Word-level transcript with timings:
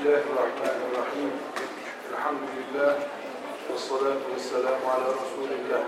Bismillahirrahmanirrahim. 0.00 1.30
Elhamdülillah. 2.10 3.00
Ve 3.70 3.78
salatu 3.78 4.34
ve 4.34 4.38
selamu 4.38 4.90
ala 4.90 5.14
Resulillah. 5.14 5.84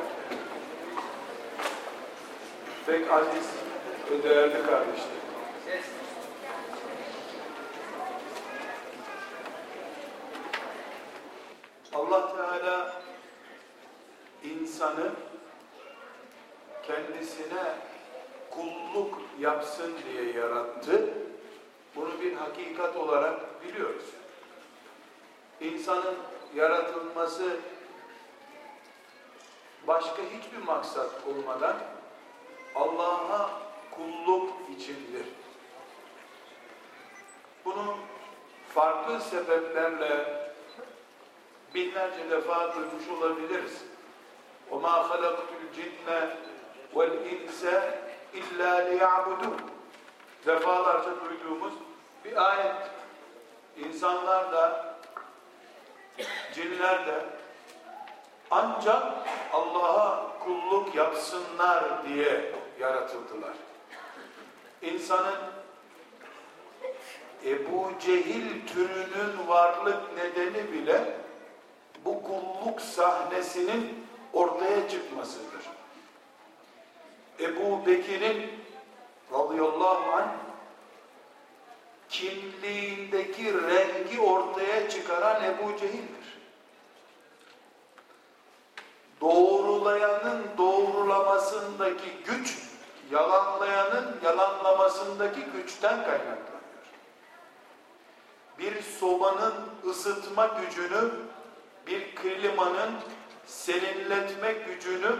Pek 2.86 3.10
aziz 3.10 3.48
ve 4.10 4.22
değerli 4.22 4.66
kardeşlerim. 4.66 5.22
Allah 11.94 12.36
Teala 12.36 12.92
insanı 14.44 15.12
kendisine 16.82 17.64
kulluk 18.50 19.18
yapsın 19.40 19.92
diye 20.04 20.32
yarattı. 20.32 21.08
Bunu 21.95 22.21
bir 22.21 22.33
hakikat 22.33 22.95
olarak 22.95 23.63
biliyoruz. 23.63 24.03
İnsanın 25.61 26.15
yaratılması 26.55 27.57
başka 29.87 30.21
hiçbir 30.21 30.65
maksat 30.65 31.11
olmadan 31.27 31.75
Allah'a 32.75 33.49
kulluk 33.91 34.53
içindir. 34.77 35.25
Bunu 37.65 37.97
farklı 38.73 39.21
sebeplerle 39.21 40.43
binlerce 41.75 42.29
defa 42.29 42.75
duymuş 42.75 43.09
olabiliriz. 43.17 43.83
وَمَا 44.71 44.95
خَلَقْتُ 45.09 45.49
الْجِنَّ 45.61 46.07
وَالْاِنْسَ 46.95 47.61
اِلَّا 48.39 48.71
لِيَعْبُدُونَ 48.89 49.70
Defalarca 50.46 51.10
duyduğumuz 51.24 51.72
bir 52.24 52.50
ayet. 52.50 52.76
İnsanlar 53.76 54.52
da, 54.52 54.94
cinler 56.54 57.06
de 57.06 57.24
ancak 58.50 59.02
Allah'a 59.52 60.38
kulluk 60.38 60.94
yapsınlar 60.94 62.08
diye 62.08 62.52
yaratıldılar. 62.80 63.52
İnsanın 64.82 65.38
Ebu 67.44 67.92
Cehil 68.00 68.66
türünün 68.66 69.48
varlık 69.48 70.16
nedeni 70.16 70.72
bile 70.72 71.16
bu 72.04 72.22
kulluk 72.22 72.80
sahnesinin 72.80 74.06
ortaya 74.32 74.88
çıkmasıdır. 74.88 75.62
Ebu 77.40 77.86
Bekir'in 77.86 78.61
radıyallahu 79.32 80.12
anh 80.12 80.28
kimliğindeki 82.08 83.54
rengi 83.54 84.20
ortaya 84.20 84.90
çıkaran 84.90 85.44
Ebu 85.44 85.76
Cehil'dir. 85.76 86.42
Doğrulayanın 89.20 90.44
doğrulamasındaki 90.58 92.10
güç, 92.24 92.58
yalanlayanın 93.10 94.20
yalanlamasındaki 94.24 95.40
güçten 95.40 96.04
kaynaklanıyor. 96.04 96.52
Bir 98.58 98.82
sobanın 98.82 99.54
ısıtma 99.86 100.46
gücünü, 100.46 101.10
bir 101.86 102.14
klimanın 102.14 102.90
serinletme 103.46 104.52
gücünü 104.52 105.16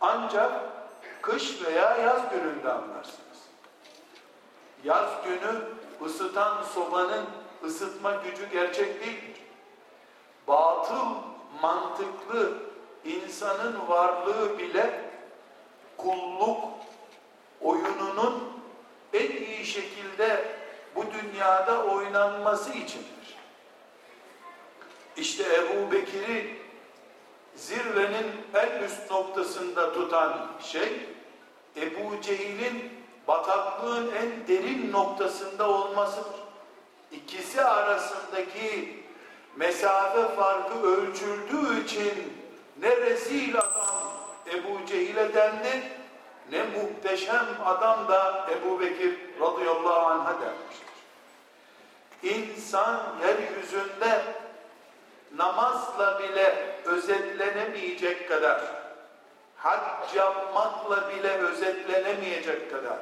ancak 0.00 0.77
kış 1.28 1.62
veya 1.62 1.96
yaz 1.96 2.22
gününde 2.30 2.72
anlarsınız. 2.72 3.38
Yaz 4.84 5.10
günü 5.24 5.62
ısıtan 6.06 6.62
sobanın 6.62 7.26
ısıtma 7.64 8.14
gücü 8.14 8.50
gerçek 8.50 9.00
değildir. 9.00 9.42
Batıl, 10.48 11.06
mantıklı 11.62 12.52
insanın 13.04 13.88
varlığı 13.88 14.58
bile 14.58 15.10
kulluk 15.96 16.64
oyununun 17.60 18.52
en 19.12 19.30
iyi 19.30 19.66
şekilde 19.66 20.44
bu 20.96 21.04
dünyada 21.12 21.84
oynanması 21.84 22.70
içindir. 22.70 23.38
İşte 25.16 25.44
Ebu 25.54 25.92
Bekir'i 25.92 26.58
zirvenin 27.54 28.26
en 28.54 28.82
üst 28.82 29.10
noktasında 29.10 29.92
tutan 29.92 30.46
şey 30.60 31.17
Ebu 31.80 32.20
Cehil'in 32.22 32.92
bataklığın 33.28 34.10
en 34.12 34.48
derin 34.48 34.92
noktasında 34.92 35.70
olmasıdır. 35.70 36.40
İkisi 37.12 37.62
arasındaki 37.62 38.98
mesafe 39.56 40.34
farkı 40.34 40.82
ölçüldüğü 40.82 41.84
için 41.84 42.32
ne 42.80 42.96
rezil 42.96 43.58
adam 43.58 44.12
Ebu 44.46 44.86
Cehil'e 44.86 45.34
dendi 45.34 45.82
ne 46.50 46.62
muhteşem 46.62 47.46
adam 47.64 48.08
da 48.08 48.46
Ebu 48.50 48.80
Bekir 48.80 49.14
radıyallahu 49.40 50.06
anh'a 50.06 50.34
denmiştir. 50.40 50.88
İnsan 52.22 53.00
yeryüzünde 53.22 54.22
namazla 55.36 56.18
bile 56.18 56.76
özetlenemeyecek 56.84 58.28
kadar, 58.28 58.60
hac 59.58 60.14
yapmakla 60.14 61.10
bile 61.10 61.32
özetlenemeyecek 61.32 62.70
kadar, 62.70 62.98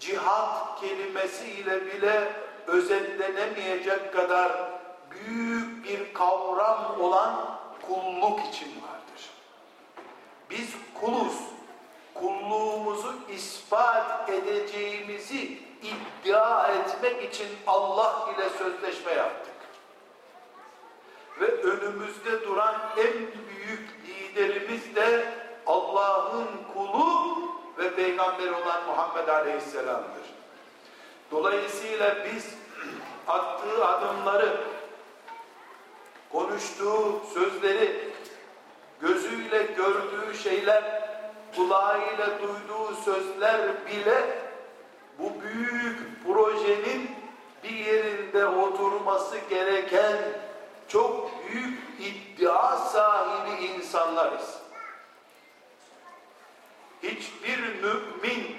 cihat 0.00 0.80
kelimesiyle 0.80 1.86
bile 1.86 2.32
özetlenemeyecek 2.66 4.12
kadar 4.12 4.52
büyük 5.10 5.84
bir 5.84 6.14
kavram 6.14 7.00
olan 7.00 7.58
kulluk 7.86 8.40
için 8.40 8.68
vardır. 8.68 9.30
Biz 10.50 10.70
kuluz, 11.00 11.36
kulluğumuzu 12.14 13.14
ispat 13.28 14.28
edeceğimizi 14.28 15.58
iddia 15.82 16.68
etmek 16.68 17.34
için 17.34 17.48
Allah 17.66 18.30
ile 18.36 18.48
sözleşme 18.50 19.12
yaptık 19.12 19.56
ve 21.40 21.46
önümüzde 21.46 22.46
duran 22.46 22.74
en 22.96 23.12
büyük 23.12 23.88
liderimiz 24.06 24.96
de 24.96 25.24
Allah'ın 25.66 26.46
kulu 26.74 27.36
ve 27.78 27.94
peygamber 27.94 28.48
olan 28.48 28.86
Muhammed 28.86 29.28
Aleyhisselam'dır. 29.28 30.34
Dolayısıyla 31.30 32.16
biz 32.24 32.54
attığı 33.28 33.86
adımları, 33.86 34.60
konuştuğu 36.32 37.20
sözleri, 37.34 38.12
gözüyle 39.00 39.62
gördüğü 39.62 40.38
şeyler, 40.42 41.06
kulağıyla 41.56 42.26
duyduğu 42.38 42.94
sözler 43.04 43.60
bile 43.86 44.46
bu 45.18 45.32
büyük 45.42 46.24
projenin 46.26 47.10
bir 47.64 47.76
yerinde 47.76 48.46
oturması 48.46 49.38
gereken 49.50 50.16
çok 50.88 51.30
büyük 51.48 51.78
iddia 52.00 52.76
sahibi 52.76 53.64
insanlarız. 53.64 54.65
Hiçbir 57.06 57.58
mümin 57.58 58.56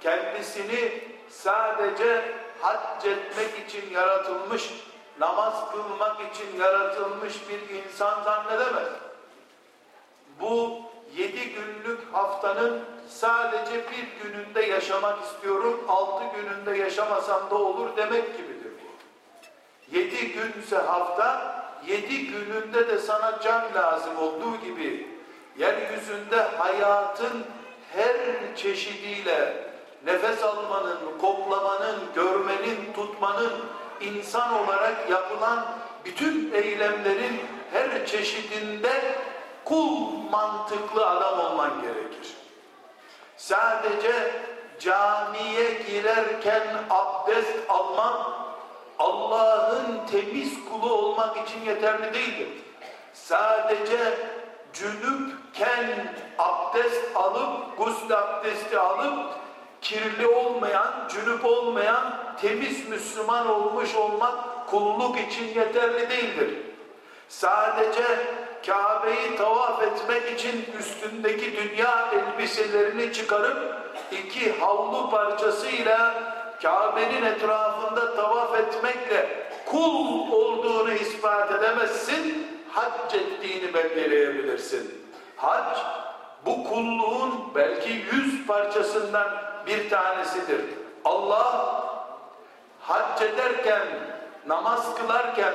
kendisini 0.00 1.02
sadece 1.30 2.34
hac 2.60 3.06
etmek 3.06 3.68
için 3.68 3.90
yaratılmış, 3.90 4.70
namaz 5.20 5.54
kılmak 5.72 6.16
için 6.20 6.60
yaratılmış 6.60 7.34
bir 7.48 7.74
insan 7.74 8.22
zannedemez. 8.22 8.88
Bu 10.40 10.80
yedi 11.16 11.50
günlük 11.50 12.14
haftanın 12.14 12.84
sadece 13.08 13.84
bir 13.90 14.22
gününde 14.22 14.62
yaşamak 14.62 15.24
istiyorum, 15.24 15.84
altı 15.88 16.24
gününde 16.36 16.78
yaşamasam 16.78 17.50
da 17.50 17.54
olur 17.54 17.96
demek 17.96 18.36
gibidir 18.36 18.72
bu. 18.72 19.96
Yedi 19.96 20.32
günse 20.32 20.76
hafta, 20.76 21.58
yedi 21.86 22.26
gününde 22.26 22.88
de 22.88 22.98
sana 22.98 23.40
can 23.40 23.74
lazım 23.74 24.18
olduğu 24.18 24.56
gibi 24.56 25.18
yeryüzünde 25.58 26.42
hayatın 26.42 27.44
her 27.96 28.16
çeşidiyle 28.56 29.68
nefes 30.04 30.42
almanın, 30.42 30.98
koklamanın, 31.20 32.00
görmenin, 32.14 32.92
tutmanın 32.94 33.52
insan 34.00 34.54
olarak 34.54 35.10
yapılan 35.10 35.66
bütün 36.04 36.52
eylemlerin 36.54 37.40
her 37.72 38.06
çeşidinde 38.06 39.14
kul 39.64 40.06
mantıklı 40.30 41.06
adam 41.06 41.40
olman 41.40 41.82
gerekir. 41.82 42.36
Sadece 43.36 44.32
camiye 44.80 45.82
girerken 45.90 46.62
abdest 46.90 47.56
alman 47.68 48.38
Allah'ın 48.98 50.06
temiz 50.10 50.52
kulu 50.70 50.92
olmak 50.92 51.48
için 51.48 51.64
yeterli 51.64 52.14
değildir. 52.14 52.48
Sadece 53.12 54.18
cünüpken 54.72 56.14
abdest 56.38 57.16
alıp, 57.16 57.78
gusül 57.78 58.12
abdesti 58.12 58.78
alıp 58.78 59.18
kirli 59.80 60.26
olmayan, 60.26 61.08
cünüp 61.08 61.44
olmayan, 61.44 62.18
temiz 62.40 62.88
Müslüman 62.88 63.48
olmuş 63.50 63.94
olmak 63.94 64.68
kulluk 64.70 65.18
için 65.20 65.46
yeterli 65.48 66.10
değildir. 66.10 66.50
Sadece 67.28 68.04
Kabe'yi 68.66 69.36
tavaf 69.36 69.82
etmek 69.82 70.40
için 70.40 70.64
üstündeki 70.78 71.56
dünya 71.56 72.10
elbiselerini 72.12 73.12
çıkarıp 73.12 73.76
iki 74.12 74.60
havlu 74.60 75.10
parçasıyla 75.10 76.14
Kabe'nin 76.62 77.22
etrafında 77.22 78.16
tavaf 78.16 78.58
etmekle 78.58 79.48
kul 79.66 80.32
olduğunu 80.32 80.92
ispat 80.92 81.50
edemezsin, 81.50 82.46
hac 82.72 83.14
ettiğini 83.14 83.74
belgeleyebilirsin. 83.74 85.04
Hac 85.36 85.78
bu 86.46 86.64
kulluğun 86.64 87.54
belki 87.54 87.90
yüz 87.90 88.46
parçasından 88.46 89.28
bir 89.66 89.90
tanesidir. 89.90 90.60
Allah 91.04 91.84
hac 92.80 93.22
ederken, 93.22 93.82
namaz 94.46 94.94
kılarken 94.94 95.54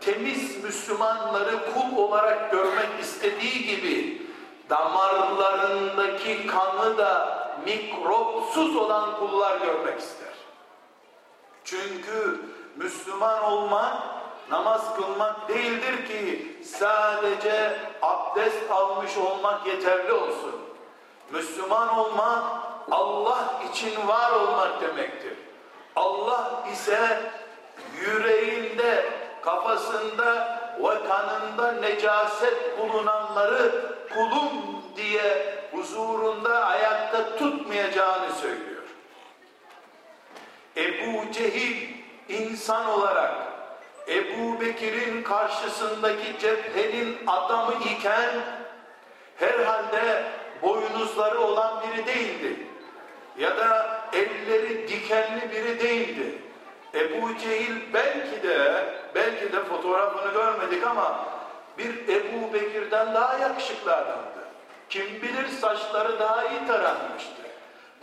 temiz 0.00 0.64
Müslümanları 0.64 1.72
kul 1.74 1.96
olarak 1.96 2.52
görmek 2.52 3.00
istediği 3.00 3.66
gibi 3.66 4.22
damarlarındaki 4.70 6.46
kanı 6.46 6.98
da 6.98 7.42
mikropsuz 7.64 8.76
olan 8.76 9.16
kullar 9.18 9.60
görmek 9.60 10.00
ister. 10.00 10.34
Çünkü 11.64 12.40
Müslüman 12.76 13.42
olmak 13.42 13.96
namaz 14.50 14.96
kılmak 14.96 15.48
değildir 15.48 16.06
ki 16.06 16.51
sadece 16.64 17.76
abdest 18.02 18.70
almış 18.70 19.16
olmak 19.16 19.66
yeterli 19.66 20.12
olsun. 20.12 20.54
Müslüman 21.30 21.98
olmak 21.98 22.44
Allah 22.90 23.62
için 23.72 24.08
var 24.08 24.32
olmak 24.32 24.80
demektir. 24.80 25.34
Allah 25.96 26.64
ise 26.72 27.20
yüreğinde, 28.00 29.10
kafasında 29.42 30.58
ve 30.78 31.08
kanında 31.08 31.72
necaset 31.72 32.78
bulunanları 32.78 33.72
kulum 34.14 34.82
diye 34.96 35.54
huzurunda 35.72 36.66
ayakta 36.66 37.36
tutmayacağını 37.36 38.32
söylüyor. 38.34 38.82
Ebu 40.76 41.32
Cehil 41.32 41.88
insan 42.28 42.86
olarak 42.86 43.51
Ebu 44.08 44.60
Bekir'in 44.60 45.22
karşısındaki 45.22 46.38
cephenin 46.40 47.18
adamı 47.26 47.74
iken 47.74 48.30
herhalde 49.36 50.24
boynuzları 50.62 51.40
olan 51.40 51.82
biri 51.82 52.06
değildi. 52.06 52.66
Ya 53.38 53.56
da 53.56 54.00
elleri 54.12 54.88
dikenli 54.88 55.50
biri 55.52 55.80
değildi. 55.80 56.38
Ebu 56.94 57.38
Cehil 57.38 57.76
belki 57.94 58.42
de 58.42 58.84
belki 59.14 59.52
de 59.52 59.64
fotoğrafını 59.64 60.32
görmedik 60.32 60.86
ama 60.86 61.24
bir 61.78 62.08
Ebu 62.08 62.52
Bekir'den 62.52 63.14
daha 63.14 63.38
yakışıklı 63.38 63.96
adamdı. 63.96 64.48
Kim 64.88 65.22
bilir 65.22 65.48
saçları 65.48 66.18
daha 66.18 66.44
iyi 66.44 66.66
taranmıştı. 66.66 67.42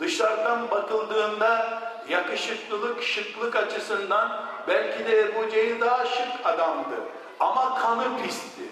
Dışarıdan 0.00 0.70
bakıldığında 0.70 1.80
yakışıklılık, 2.08 3.02
şıklık 3.02 3.56
açısından 3.56 4.49
belki 4.68 5.06
de 5.06 5.20
Ebu 5.20 5.50
Cehil 5.50 5.80
daha 5.80 6.06
şık 6.06 6.46
adamdı. 6.46 6.96
Ama 7.40 7.74
kanı 7.74 8.22
pisti, 8.22 8.62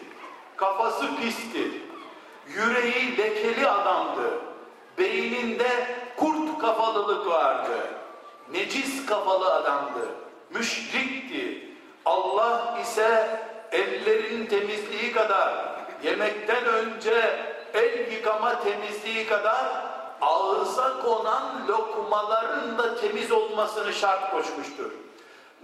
kafası 0.57 1.17
pisti, 1.17 1.71
yüreği 2.47 3.19
lekeli 3.19 3.69
adamdı. 3.69 4.31
Beyninde 4.99 5.69
kurt 6.17 6.59
kafalılık 6.59 7.27
vardı. 7.27 7.79
Necis 8.53 9.07
kafalı 9.07 9.55
adamdı. 9.55 10.09
Müşrikti. 10.51 11.69
Allah 12.05 12.79
ise 12.83 13.41
ellerin 13.73 14.47
temizliği 14.47 15.13
kadar, 15.13 15.55
yemekten 16.03 16.65
önce 16.65 17.37
el 17.75 18.13
yıkama 18.13 18.61
temizliği 18.61 19.27
kadar 19.27 19.67
ağıza 20.21 21.03
konan 21.03 21.69
lokmaların 21.69 22.79
da 22.79 22.97
temiz 23.01 23.33
olmasını 23.33 23.93
şart 23.93 24.31
koşmuştur. 24.31 24.91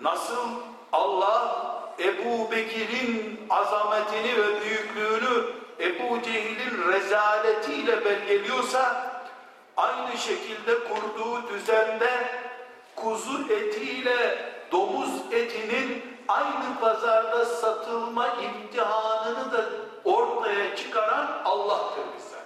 Nasıl 0.00 0.48
Allah 0.92 1.64
Ebu 1.98 2.50
Bekir'in 2.50 3.40
azametini 3.50 4.36
ve 4.36 4.60
büyüklüğünü 4.60 5.44
Ebu 5.80 6.22
Cehil'in 6.22 6.92
rezaletiyle 6.92 8.04
belgeliyorsa 8.04 9.12
aynı 9.76 10.18
şekilde 10.18 10.74
kurduğu 10.74 11.48
düzende 11.48 12.10
kuzu 12.96 13.52
etiyle 13.52 14.38
domuz 14.72 15.10
etinin 15.30 16.02
aynı 16.28 16.80
pazarda 16.80 17.44
satılma 17.44 18.28
imtihanını 18.28 19.52
da 19.52 19.64
ortaya 20.04 20.76
çıkaran 20.76 21.42
Allah'tır 21.44 22.04
bize. 22.16 22.38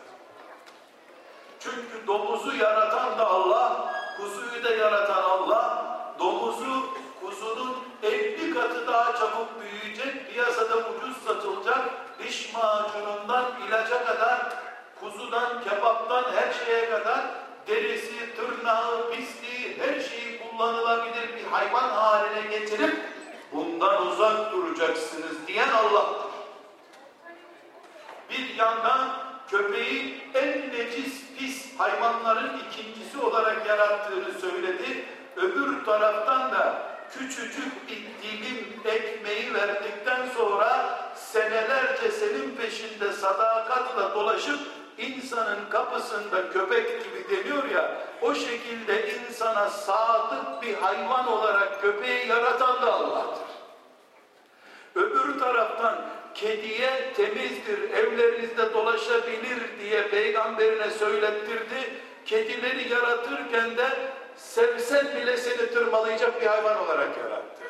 Çünkü 1.61 2.07
domuzu 2.07 2.57
yaratan 2.57 3.19
da 3.19 3.29
Allah, 3.29 3.95
kuzuyu 4.17 4.65
da 4.65 4.71
yaratan 4.71 5.23
Allah, 5.23 5.85
domuzu 6.19 6.98
kuzunun 7.29 7.77
50 8.03 8.55
katı 8.55 8.87
daha 8.87 9.17
çabuk 9.17 9.49
büyüyecek, 9.61 10.31
piyasada 10.31 10.77
ucuz 10.77 11.17
satılacak, 11.27 11.79
diş 12.19 12.55
macunundan 12.55 13.45
ilaca 13.69 14.05
kadar, 14.05 14.57
kuzudan, 15.01 15.65
kebaptan 15.65 16.25
her 16.33 16.53
şeye 16.53 16.91
kadar 16.91 17.21
derisi, 17.67 18.37
tırnağı, 18.37 19.11
pisliği, 19.11 19.79
her 19.79 20.01
şeyi 20.01 20.41
kullanılabilir 20.43 21.37
bir 21.37 21.45
hayvan 21.45 21.89
haline 21.89 22.59
getirip 22.59 22.97
bundan 23.53 24.07
uzak 24.07 24.53
duracaksınız 24.53 25.47
diyen 25.47 25.69
Allah'tır. 25.69 26.29
Bir 28.31 28.55
yandan 28.55 29.09
köpeği 29.49 30.21
en 30.35 30.73
necis, 30.73 31.23
pis 31.39 31.79
hayvanların 31.79 32.59
ikincisi 32.59 33.19
olarak 33.19 33.67
yarattığını 33.67 34.41
söyledi. 34.41 35.05
Öbür 35.37 35.85
taraftan 35.85 36.53
da 36.53 36.98
küçücük 37.13 37.89
bir 37.89 38.03
dilim 38.23 38.81
ekmeği 38.85 39.55
verdikten 39.55 40.29
sonra 40.37 40.99
senelerce 41.15 42.11
senin 42.11 42.51
peşinde 42.51 43.13
sadakatla 43.13 44.15
dolaşıp 44.15 44.59
insanın 44.99 45.71
kapısında 45.71 46.51
köpek 46.51 47.05
gibi 47.05 47.37
deniyor 47.37 47.65
ya 47.71 47.97
o 48.23 48.35
şekilde 48.35 49.15
insana 49.15 49.71
sadık 49.71 50.63
bir 50.63 50.75
hayvan 50.75 51.27
olarak 51.27 51.83
köpeği 51.83 52.29
yaratan 52.29 52.83
da 52.83 52.93
Allah'tır. 52.93 53.49
Öbür 54.95 55.39
taraftan 55.39 55.99
kediye 56.35 57.13
temizdir, 57.17 57.91
evlerinizde 57.91 58.75
dolaşabilir 58.75 59.79
diye 59.81 60.09
peygamberine 60.09 60.91
söylettirdi. 60.91 62.01
Kedileri 62.27 62.93
yaratırken 62.93 63.77
de 63.77 63.87
sevsen 64.39 65.07
bile 65.17 65.37
seni 65.37 65.71
tırmalayacak 65.71 66.41
bir 66.41 66.47
hayvan 66.47 66.85
olarak 66.85 67.19
yarattı. 67.19 67.63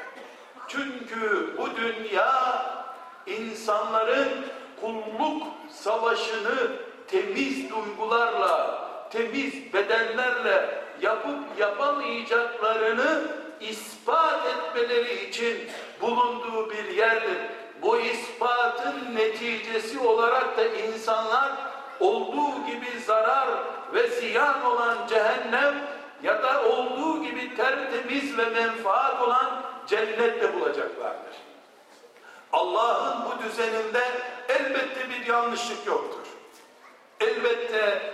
Çünkü 0.68 1.54
bu 1.58 1.76
dünya 1.76 2.62
insanların 3.26 4.28
kulluk 4.80 5.46
savaşını 5.70 6.72
temiz 7.08 7.70
duygularla, 7.70 8.88
temiz 9.10 9.72
bedenlerle 9.72 10.82
yapıp 11.00 11.58
yapamayacaklarını 11.58 13.22
ispat 13.60 14.40
etmeleri 14.46 15.28
için 15.28 15.56
bulunduğu 16.00 16.70
bir 16.70 16.84
yerdir. 16.84 17.38
Bu 17.82 18.00
ispatın 18.00 19.14
neticesi 19.14 19.98
olarak 19.98 20.56
da 20.56 20.64
insanlar 20.64 21.52
olduğu 22.00 22.66
gibi 22.66 23.00
zarar 23.06 23.48
ve 23.94 24.08
ziyan 24.08 24.64
olan 24.64 24.96
cehennem 25.08 25.74
ya 26.22 26.42
da 26.42 26.64
olduğu 26.64 27.22
gibi 27.22 27.56
tertemiz 27.56 28.38
ve 28.38 28.44
menfaat 28.44 29.22
olan 29.22 29.62
cennette 29.86 30.54
bulacaklardır. 30.54 31.36
Allah'ın 32.52 33.24
bu 33.24 33.42
düzeninde 33.42 34.04
elbette 34.48 35.10
bir 35.10 35.26
yanlışlık 35.26 35.86
yoktur. 35.86 36.26
Elbette 37.20 38.12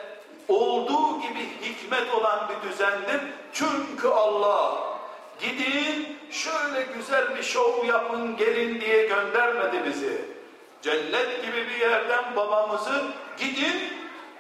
olduğu 0.49 1.21
gibi 1.21 1.49
hikmet 1.63 2.15
olan 2.15 2.49
bir 2.49 2.69
düzendir. 2.69 3.21
Çünkü 3.53 4.09
Allah 4.09 4.79
gidin 5.41 6.19
şöyle 6.31 6.83
güzel 6.95 7.37
bir 7.37 7.43
şov 7.43 7.85
yapın 7.87 8.37
gelin 8.37 8.81
diye 8.81 9.07
göndermedi 9.07 9.85
bizi. 9.85 10.25
Cennet 10.83 11.43
gibi 11.43 11.69
bir 11.69 11.81
yerden 11.81 12.37
babamızı 12.37 13.03
gidin 13.39 13.93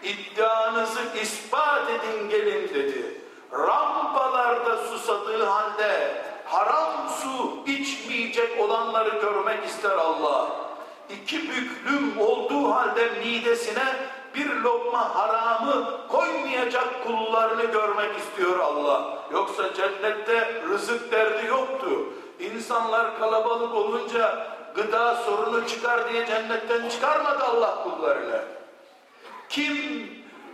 iddianızı 0.02 1.00
ispat 1.23 1.90
edin 1.90 2.28
gelin 2.28 2.68
dedi. 2.68 3.24
Rampalarda 3.59 4.77
susadığı 4.77 5.45
halde 5.45 6.23
haram 6.45 7.09
su 7.09 7.57
içmeyecek 7.67 8.61
olanları 8.61 9.21
görmek 9.21 9.65
ister 9.65 9.91
Allah. 9.91 10.49
İki 11.11 11.43
büklüm 11.51 12.21
olduğu 12.21 12.71
halde 12.71 13.11
midesine 13.25 13.97
bir 14.35 14.51
lokma 14.57 15.15
haramı 15.15 16.09
koymayacak 16.09 17.05
kullarını 17.07 17.65
görmek 17.65 18.19
istiyor 18.19 18.59
Allah. 18.59 19.19
Yoksa 19.33 19.75
cennette 19.75 20.63
rızık 20.69 21.13
derdi 21.13 21.47
yoktu. 21.47 21.89
İnsanlar 22.41 23.19
kalabalık 23.19 23.75
olunca 23.75 24.47
gıda 24.75 25.17
sorunu 25.17 25.69
çıkar 25.69 26.13
diye 26.13 26.27
cennetten 26.27 26.89
çıkarmadı 26.89 27.45
Allah 27.45 27.83
kullarını. 27.83 28.43
Kim 29.49 30.09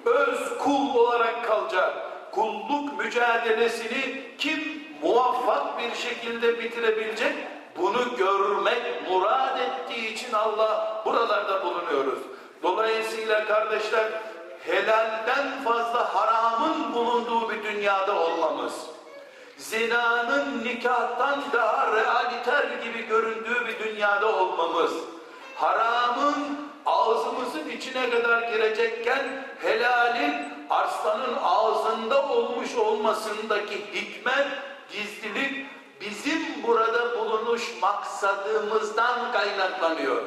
öz 0.04 0.58
kul 0.58 0.94
olarak 0.94 1.44
kalacak? 1.44 2.09
Kulluk 2.32 2.98
mücadelesini 2.98 4.24
kim 4.38 4.84
muvaffak 5.02 5.78
bir 5.78 5.94
şekilde 5.94 6.58
bitirebilecek? 6.60 7.34
Bunu 7.76 8.16
görmek 8.16 9.10
murad 9.10 9.58
ettiği 9.60 10.14
için 10.14 10.32
Allah 10.32 11.02
buralarda 11.06 11.64
bulunuyoruz. 11.64 12.18
Dolayısıyla 12.62 13.44
kardeşler 13.44 14.06
helalden 14.66 15.64
fazla 15.64 16.14
haramın 16.14 16.94
bulunduğu 16.94 17.50
bir 17.50 17.62
dünyada 17.62 18.20
olmamız, 18.20 18.86
zinanın 19.56 20.64
nikahtan 20.64 21.42
daha 21.52 21.96
realiter 21.96 22.64
gibi 22.84 23.06
göründüğü 23.06 23.66
bir 23.66 23.78
dünyada 23.78 24.36
olmamız, 24.36 24.92
haramın 25.54 26.69
ağzımızın 26.86 27.68
içine 27.68 28.10
kadar 28.10 28.52
girecekken 28.52 29.44
helalin 29.62 30.34
arslanın 30.70 31.36
ağzında 31.42 32.28
olmuş 32.28 32.74
olmasındaki 32.74 33.74
hikmet, 33.94 34.46
gizlilik 34.92 35.66
bizim 36.00 36.62
burada 36.66 37.18
bulunuş 37.18 37.62
maksadımızdan 37.82 39.32
kaynaklanıyor. 39.32 40.22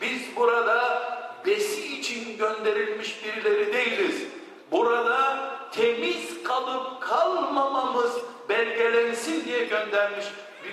Biz 0.00 0.36
burada 0.36 1.02
besi 1.46 1.98
için 1.98 2.38
gönderilmiş 2.38 3.24
birileri 3.24 3.72
değiliz. 3.72 4.22
Burada 4.70 5.38
temiz 5.72 6.42
kalıp 6.42 7.00
kalmamamız 7.00 8.12
belgelensin 8.48 9.44
diye 9.44 9.64
göndermiş, 9.64 10.26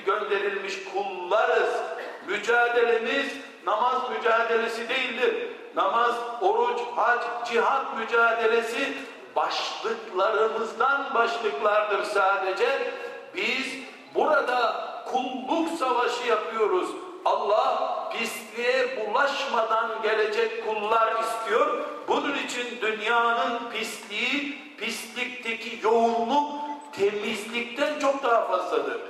gönderilmiş 0.06 0.74
kullarız. 0.94 1.70
Mücadelemiz 2.28 3.28
namaz 3.66 4.02
mücadelesi 4.10 4.90
değildir. 4.90 5.50
Namaz, 5.76 6.16
oruç, 6.42 6.80
hac, 6.96 7.22
cihat 7.46 7.98
mücadelesi 7.98 8.94
başlıklarımızdan 9.36 11.14
başlıklardır 11.14 12.04
sadece. 12.04 12.94
Biz 13.36 13.66
burada 14.16 14.86
kulluk 15.12 15.80
savaşı 15.80 16.28
yapıyoruz. 16.28 16.90
Allah 17.26 18.10
pisliğe 18.14 19.08
bulaşmadan 19.08 20.02
gelecek 20.04 20.68
kullar 20.68 21.14
istiyor. 21.20 21.86
Bunun 22.08 22.36
için 22.36 22.82
dünyanın 22.82 23.60
pisliği, 23.72 24.62
pislikteki 24.78 25.80
yoğunluk 25.84 26.52
temizlikten 26.94 28.00
çok 28.00 28.24
daha 28.24 28.42
fazladır. 28.42 29.02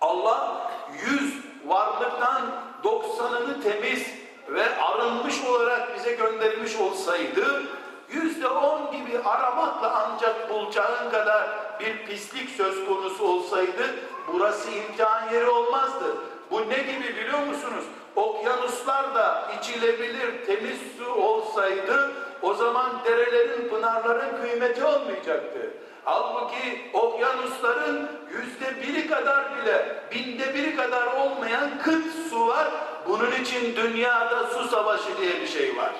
Allah 0.00 0.70
yüz 1.06 1.34
varlıktan 1.66 2.42
doksanını 2.84 3.62
temiz 3.62 4.06
ve 4.48 4.78
arınmış 4.78 5.44
olarak 5.44 5.96
bize 5.96 6.12
göndermiş 6.12 6.76
olsaydı 6.76 7.62
yüzde 8.10 8.48
on 8.48 8.92
gibi 8.92 9.18
aramakla 9.24 10.06
ancak 10.06 10.50
bulacağın 10.50 11.10
kadar 11.10 11.48
bir 11.80 12.06
pislik 12.06 12.50
söz 12.50 12.88
konusu 12.88 13.24
olsaydı 13.28 13.94
burası 14.32 14.70
imtihan 14.70 15.32
yeri 15.32 15.48
olmazdı. 15.48 16.16
Bu 16.50 16.60
ne 16.60 16.78
gibi 16.78 17.16
biliyor 17.16 17.38
musunuz? 17.38 17.84
Okyanuslar 18.16 19.14
da 19.14 19.50
içilebilir 19.58 20.46
temiz 20.46 20.78
su 20.98 21.12
olsaydı 21.12 22.10
o 22.42 22.54
zaman 22.54 22.90
derelerin, 23.04 23.68
pınarların 23.68 24.42
kıymeti 24.42 24.84
olmayacaktı. 24.84 25.70
Halbuki 26.04 26.90
okyanusların 26.92 28.08
yüzde 28.32 28.82
biri 28.82 29.06
kadar 29.08 29.44
bile, 29.56 30.02
binde 30.12 30.54
biri 30.54 30.76
kadar 30.76 31.06
olmayan 31.06 31.78
kıt 31.82 32.04
su 32.30 32.48
var. 32.48 32.68
Bunun 33.08 33.30
için 33.30 33.76
dünyada 33.76 34.46
su 34.46 34.68
savaşı 34.68 35.18
diye 35.20 35.40
bir 35.40 35.46
şey 35.46 35.76
var. 35.76 35.92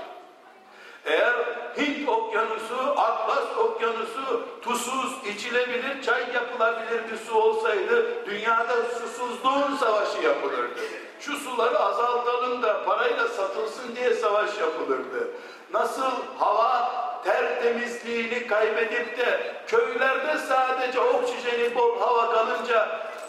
Eğer 1.04 1.34
Hint 1.78 2.08
okyanusu, 2.08 2.76
Atlas 2.96 3.56
okyanusu 3.58 4.44
tuzsuz 4.62 5.12
içilebilir, 5.26 6.02
çay 6.02 6.32
yapılabilir 6.34 7.10
bir 7.12 7.16
su 7.16 7.34
olsaydı 7.34 8.26
dünyada 8.26 8.74
susuzluğun 8.82 9.76
savaşı 9.76 10.22
yapılırdı. 10.22 10.80
Şu 11.20 11.36
suları 11.36 11.78
azaltalım 11.78 12.62
da 12.62 12.84
parayla 12.84 13.28
satılsın 13.28 13.96
diye 13.96 14.14
savaş 14.14 14.58
yapılırdı. 14.58 15.28
Nasıl 15.72 16.12
hava 16.38 16.90
tertemizliğini 17.24 18.46
kaybedip 18.46 19.18
de 19.18 19.54
köylerde 19.66 20.38
sadece 20.38 21.00
oksijeni 21.00 21.74
bol 21.74 22.00
hava 22.00 22.30
kalınca 22.32 22.88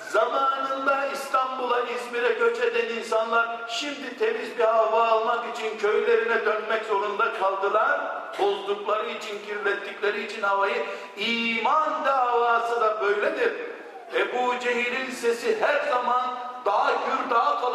zamanında 0.10 1.06
İstanbul'a, 1.06 1.80
İzmir'e 1.80 2.34
göç 2.34 2.60
eden 2.60 2.96
insanlar 2.96 3.48
şimdi 3.70 4.18
temiz 4.18 4.58
bir 4.58 4.64
hava 4.64 5.08
almak 5.08 5.58
için 5.58 5.78
köylerine 5.78 6.46
dönmek 6.46 6.86
zorunda 6.86 7.34
kaldılar. 7.34 8.02
Bozdukları 8.40 9.10
için, 9.10 9.40
kirlettikleri 9.46 10.26
için 10.26 10.42
havayı. 10.42 10.86
iman 11.18 12.06
davası 12.06 12.82
da 12.82 13.02
böyledir. 13.02 13.54
Ebu 14.16 14.60
Cehil'in 14.60 15.12
sesi 15.12 15.62
her 15.62 15.90
zaman 15.90 16.22
daha 16.66 16.92
gür, 16.92 17.30
daha 17.30 17.62
kalabalık 17.62 17.69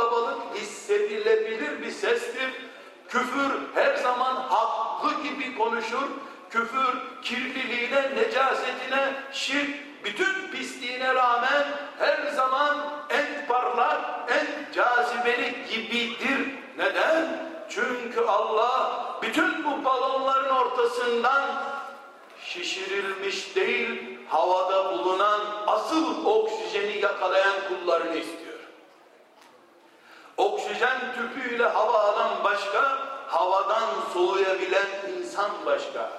Küfür 3.14 3.52
her 3.74 3.96
zaman 3.96 4.34
haklı 4.34 5.22
gibi 5.22 5.58
konuşur. 5.58 6.08
Küfür 6.50 7.22
kirliliğine, 7.22 8.16
necasetine, 8.16 9.14
şirk, 9.32 10.04
bütün 10.04 10.50
pisliğine 10.52 11.14
rağmen 11.14 11.64
her 11.98 12.30
zaman 12.30 12.78
en 13.10 13.46
parlak, 13.48 14.00
en 14.28 14.72
cazibeli 14.72 15.54
gibidir. 15.70 16.54
Neden? 16.78 17.50
Çünkü 17.68 18.20
Allah 18.20 19.04
bütün 19.22 19.64
bu 19.64 19.84
balonların 19.84 20.54
ortasından 20.54 21.42
şişirilmiş 22.44 23.56
değil, 23.56 24.18
havada 24.28 24.92
bulunan 24.92 25.40
asıl 25.66 26.26
oksijeni 26.26 26.98
yakalayan 26.98 27.56
kullarını 27.68 28.16
istiyor. 28.16 28.43
Oksijen 30.36 30.98
tüpüyle 31.14 31.64
hava 31.64 31.98
alan 31.98 32.44
başka, 32.44 32.98
havadan 33.26 33.88
soluyabilen 34.12 34.86
insan 35.18 35.50
başka. 35.66 36.10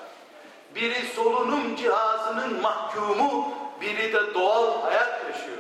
Biri 0.76 1.08
solunum 1.16 1.76
cihazının 1.76 2.62
mahkumu, 2.62 3.54
biri 3.82 4.14
de 4.14 4.34
doğal 4.34 4.82
hayat 4.82 5.20
yaşıyor. 5.30 5.58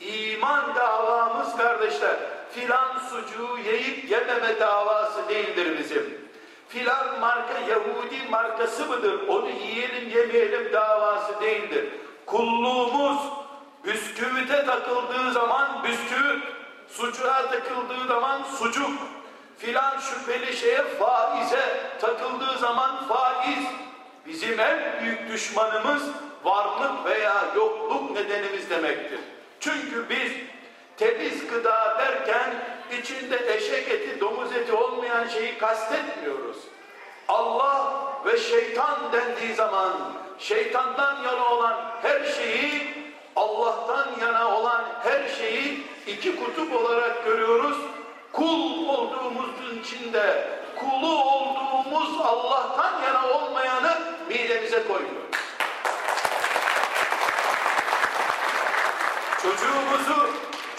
İman 0.00 0.74
davamız 0.74 1.56
kardeşler, 1.56 2.16
filan 2.50 2.98
sucuğu 3.10 3.58
yiyip 3.64 4.10
yememe 4.10 4.60
davası 4.60 5.28
değildir 5.28 5.78
bizim. 5.78 6.24
Filan 6.68 7.20
marka 7.20 7.58
Yahudi 7.68 8.30
markası 8.30 8.86
mıdır? 8.86 9.28
Onu 9.28 9.48
yiyelim 9.50 10.08
yemeyelim 10.08 10.72
davası 10.72 11.40
değildir. 11.40 11.88
Kulluğumuz 12.26 13.18
bisküvite 13.84 14.66
takıldığı 14.66 15.32
zaman 15.32 15.84
bisküvit, 15.84 16.42
sucuğa 16.88 17.50
takıldığı 17.50 18.06
zaman 18.08 18.42
sucuk, 18.58 18.98
filan 19.58 19.98
şüpheli 19.98 20.56
şeye 20.56 20.82
faize 20.82 21.80
takıldığı 22.00 22.58
zaman 22.58 23.08
faiz, 23.08 23.64
bizim 24.26 24.60
en 24.60 25.00
büyük 25.00 25.28
düşmanımız 25.28 26.02
varlık 26.44 27.04
veya 27.04 27.44
yokluk 27.56 28.10
nedenimiz 28.10 28.70
demektir. 28.70 29.20
Çünkü 29.60 30.08
biz 30.08 30.32
temiz 30.96 31.46
gıda 31.46 31.96
derken 31.98 32.54
içinde 32.98 33.54
eşek 33.54 33.88
eti, 33.88 34.20
domuz 34.20 34.52
eti 34.52 34.72
olmayan 34.72 35.28
şeyi 35.28 35.58
kastetmiyoruz. 35.58 36.56
Allah 37.28 37.92
ve 38.26 38.38
şeytan 38.38 39.12
dendiği 39.12 39.54
zaman 39.54 39.92
şeytandan 40.38 41.22
yana 41.22 41.48
olan 41.48 41.76
her 42.02 42.24
şeyi 42.24 42.94
Allah'tan 43.36 44.08
yana 44.20 44.56
olan 44.58 44.84
her 45.02 45.28
şeyi 45.28 45.86
iki 46.06 46.36
kutup 46.36 46.76
olarak 46.76 47.24
görüyoruz. 47.24 47.76
Kul 48.32 48.88
olduğumuzun 48.88 49.78
içinde 49.82 50.48
kulu 50.76 51.24
olduğumuz 51.24 52.20
Allah'tan 52.20 53.02
yana 53.02 53.28
olmayanı 53.28 53.98
midemize 54.28 54.82
koyuyor. 54.86 55.24
Çocuğumuzu 59.42 60.30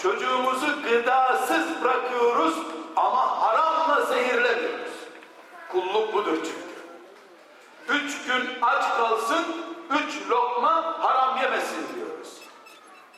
çocuğumuzu 0.02 0.82
gıdasız 0.82 1.82
bırakıyoruz 1.82 2.54
ama 2.96 3.42
haramla 3.42 4.04
zehirlemiyoruz. 4.04 4.92
Kulluk 5.68 6.14
budur 6.14 6.36
çünkü. 6.36 6.66
Üç 7.88 8.26
gün 8.26 8.62
aç 8.62 8.96
kalsın, 8.96 9.44
üç 9.90 10.30
lokma 10.30 10.98
haram 11.00 11.42
yemesin 11.42 11.94
diyoruz. 11.94 12.40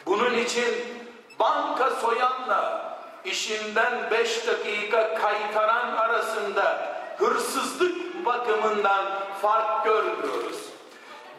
Bunun 0.07 0.35
için 0.35 0.98
banka 1.38 1.90
soyanla 1.90 2.88
işinden 3.25 4.11
beş 4.11 4.47
dakika 4.47 5.14
kaytaran 5.14 5.97
arasında 5.97 6.97
hırsızlık 7.18 8.26
bakımından 8.26 9.04
fark 9.42 9.85
görmüyoruz. 9.85 10.57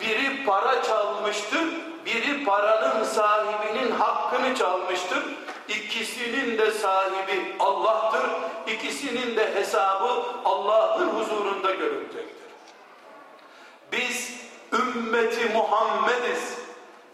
Biri 0.01 0.45
para 0.45 0.83
çalmıştır, 0.83 1.67
biri 2.05 2.45
paranın 2.45 3.03
sahibinin 3.03 3.91
hakkını 3.91 4.55
çalmıştır. 4.55 5.23
İkisinin 5.67 6.57
de 6.57 6.71
sahibi 6.71 7.55
Allah'tır. 7.59 8.29
İkisinin 8.67 9.35
de 9.37 9.55
hesabı 9.55 10.23
Allah'ın 10.45 11.07
huzurunda 11.07 11.71
görülecektir. 11.71 12.49
Biz 13.91 14.33
ümmeti 14.73 15.49
Muhammediz. 15.53 16.57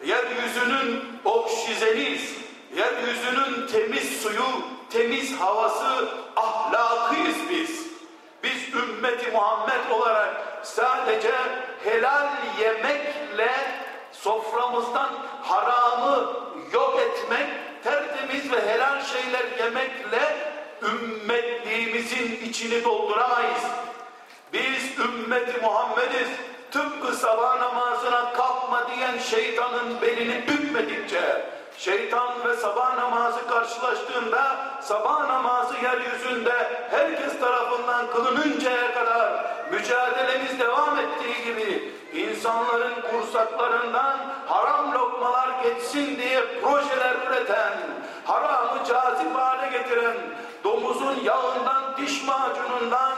Yeryüzünün 0.05 1.19
oksijeniyiz. 1.25 2.44
Yeryüzünün 2.75 3.67
temiz 3.67 4.21
suyu, 4.21 4.45
temiz 4.89 5.39
havası, 5.39 6.09
ahlakıyız 6.35 7.35
biz. 7.49 7.85
Biz 8.43 8.73
ümmeti 8.83 9.31
Muhammed 9.31 9.91
olarak 9.91 10.59
sadece 10.63 11.31
helal 11.83 12.27
yemekle 12.59 13.51
soframızdan 14.11 15.09
haramı 15.41 16.33
yok 16.73 16.99
etmek, 16.99 17.47
tertemiz 17.83 18.51
ve 18.51 18.73
helal 18.73 19.01
şeyler 19.03 19.65
yemekle 19.65 20.35
ümmetliğimizin 20.81 22.39
içini 22.49 22.83
dolduramayız. 22.83 23.63
Biz 24.53 24.99
ümmeti 24.99 25.61
Muhammediz. 25.61 26.27
Tıpkı 26.71 27.15
sabah 27.15 27.59
namazına 27.59 28.33
kalkma 28.33 28.87
diyen 28.95 29.17
şeytanın 29.17 30.01
belini 30.01 30.47
bükmedikçe, 30.47 31.45
şeytan 31.77 32.29
ve 32.47 32.55
sabah 32.55 32.97
namazı 32.97 33.47
karşılaştığında 33.47 34.55
sabah 34.81 35.27
namazı 35.27 35.73
yeryüzünde 35.83 36.87
herkes 36.91 37.39
tarafından 37.39 38.07
kılınıncaya 38.11 38.93
kadar 38.93 39.45
mücadelemiz 39.71 40.59
devam 40.59 40.97
ettiği 40.99 41.43
gibi 41.45 41.93
insanların 42.13 42.93
kursaklarından 43.11 44.17
haram 44.47 44.93
lokmalar 44.93 45.49
geçsin 45.63 46.17
diye 46.17 46.41
projeler 46.61 47.15
üreten, 47.27 47.73
haramı 48.25 48.83
cazip 48.87 49.35
hale 49.35 49.77
getiren, 49.77 50.17
domuzun 50.63 51.15
yağından, 51.23 51.97
diş 51.97 52.23
macunundan, 52.27 53.15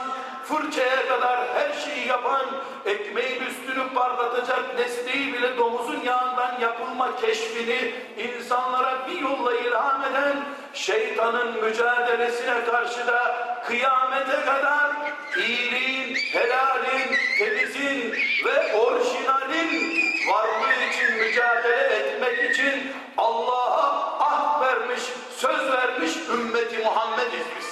fırçaya 0.48 1.08
kadar 1.08 1.40
her 1.54 1.72
şeyi 1.72 2.08
yapan, 2.08 2.46
ekmeğin 2.86 3.42
üstünü 3.42 3.94
parlatacak 3.94 4.78
nesneyi 4.78 5.32
bile 5.32 5.56
domuzun 5.56 6.00
yağından 6.04 6.60
yapılma 6.60 7.16
keşfini 7.16 7.94
insanlara 8.18 9.08
bir 9.08 9.20
yolla 9.20 9.54
ilham 9.54 10.04
eden 10.04 10.36
şeytanın 10.74 11.64
mücadelesine 11.64 12.64
karşı 12.64 13.06
da 13.06 13.36
kıyamete 13.66 14.44
kadar 14.46 14.90
iyiliğin, 15.36 16.14
helalin, 16.14 17.16
temizin 17.38 18.12
ve 18.44 18.74
orijinalin 18.76 19.98
varlığı 20.28 20.72
için 20.92 21.16
mücadele 21.16 21.94
etmek 21.96 22.50
için 22.50 22.92
Allah'a 23.18 24.18
ah 24.20 24.60
vermiş, 24.60 25.02
söz 25.36 25.72
vermiş 25.72 26.12
ümmeti 26.34 26.78
Muhammediz 26.78 27.46
biz. 27.58 27.67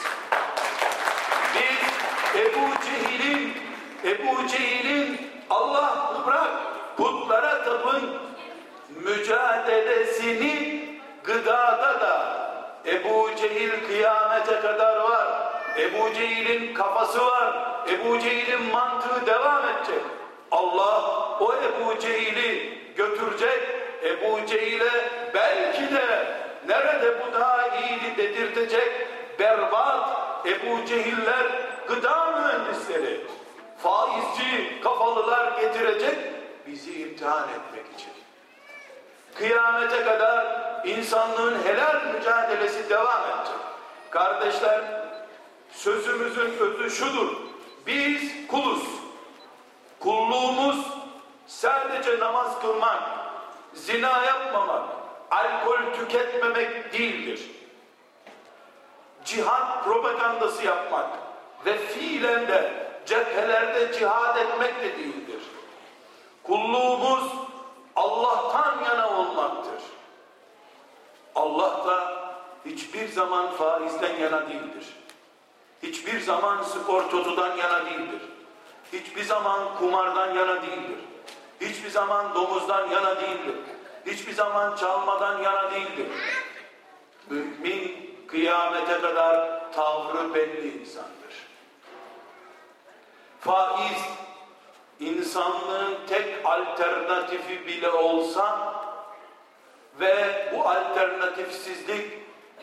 Ebu 2.37 2.66
Cehil'in 2.85 3.52
Ebu 4.05 4.49
Cehil'in 4.49 5.31
Allah 5.50 6.23
bırak 6.26 6.50
putlara 6.97 7.64
tapın 7.64 8.02
mücadelesini 9.05 10.85
gıdada 11.25 12.00
da 12.00 12.37
Ebu 12.87 13.31
Cehil 13.37 13.71
kıyamete 13.87 14.61
kadar 14.61 14.97
var. 14.97 15.26
Ebu 15.78 16.14
Cehil'in 16.14 16.75
kafası 16.75 17.26
var. 17.26 17.55
Ebu 17.88 18.21
Cehil'in 18.21 18.62
mantığı 18.62 19.26
devam 19.26 19.62
edecek. 19.69 20.02
Allah 20.50 21.02
o 21.40 21.55
Ebu 21.55 22.00
Cehil'i 22.00 22.78
götürecek. 22.97 23.61
Ebu 24.05 24.47
Cehil'e 24.47 25.11
belki 25.35 25.95
de 25.95 26.26
nerede 26.69 27.14
bu 27.21 27.35
daha 27.35 27.66
iyiydi 27.69 28.16
dedirtecek 28.16 28.90
berbat 29.38 30.09
Ebu 30.47 30.87
Cehiller 30.87 31.65
gıda 31.88 32.31
mühendisleri 32.31 33.27
faizci 33.79 34.81
kafalılar 34.83 35.61
getirecek 35.61 36.18
bizi 36.66 37.03
imtihan 37.03 37.49
etmek 37.49 37.94
için. 37.94 38.12
Kıyamete 39.35 40.05
kadar 40.05 40.46
insanlığın 40.85 41.64
helal 41.64 42.14
mücadelesi 42.14 42.90
devam 42.90 43.22
edecek. 43.22 43.57
Kardeşler 44.11 44.85
sözümüzün 45.70 46.59
özü 46.59 46.90
şudur. 46.90 47.37
Biz 47.87 48.46
kuluz. 48.49 48.83
Kulluğumuz 50.01 50.87
sadece 51.46 52.20
namaz 52.20 52.61
kılmak, 52.61 53.03
zina 53.75 54.25
yapmamak, 54.25 54.85
alkol 55.31 55.79
tüketmemek 55.99 56.92
değildir. 56.92 57.51
Cihat 59.25 59.85
propagandası 59.85 60.64
yapmak 60.64 61.25
ve 61.66 61.79
fiilen 61.79 62.48
de 62.48 62.87
cephelerde 63.07 63.92
cihad 63.92 64.37
etmek 64.37 64.83
de 64.83 64.98
değildir. 64.98 65.40
Kulluğumuz 66.42 67.33
Allah'tan 67.96 68.85
yana 68.85 69.18
olmaktır. 69.18 69.83
Allah 71.35 71.87
da 71.87 72.16
hiçbir 72.66 73.09
zaman 73.09 73.50
faizden 73.50 74.16
yana 74.16 74.48
değildir. 74.48 74.87
Hiçbir 75.83 76.20
zaman 76.20 76.62
spor 76.62 77.11
totudan 77.11 77.57
yana 77.57 77.87
değildir. 77.87 78.22
Hiçbir 78.92 79.22
zaman 79.22 79.79
kumardan 79.79 80.35
yana 80.35 80.62
değildir. 80.62 80.98
Hiçbir 81.61 81.90
zaman 81.90 82.35
domuzdan 82.35 82.90
yana 82.90 83.20
değildir. 83.20 83.57
Hiçbir 84.07 84.33
zaman 84.33 84.76
çalmadan 84.76 85.42
yana 85.42 85.70
değildir. 85.70 86.07
Mümin 87.31 88.16
kıyamete 88.29 89.00
kadar 89.00 89.62
tavrı 89.72 90.35
belli 90.35 90.81
insandır. 90.81 91.15
Faiz 93.40 94.03
insanlığın 95.01 95.99
tek 96.09 96.46
alternatifi 96.46 97.66
bile 97.66 97.90
olsa 97.90 98.75
ve 100.01 100.46
bu 100.53 100.68
alternatifsizlik 100.68 102.12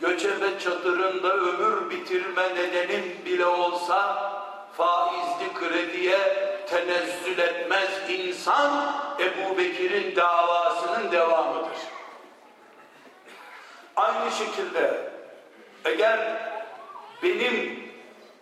göçebe 0.02 0.60
çadırında 0.60 1.34
ömür 1.34 1.90
bitirme 1.90 2.56
nedenin 2.56 3.26
bile 3.26 3.46
olsa 3.46 4.32
faizli 4.78 5.54
krediye 5.54 6.18
tenezzül 6.70 7.40
etmez 7.40 7.90
insan 8.10 8.94
Ebu 9.20 9.58
Bekir'in 9.58 10.16
davasının 10.16 11.12
devamıdır. 11.12 11.78
Aynı 13.96 14.32
şekilde 14.32 15.12
eğer 15.86 16.20
benim 17.24 17.90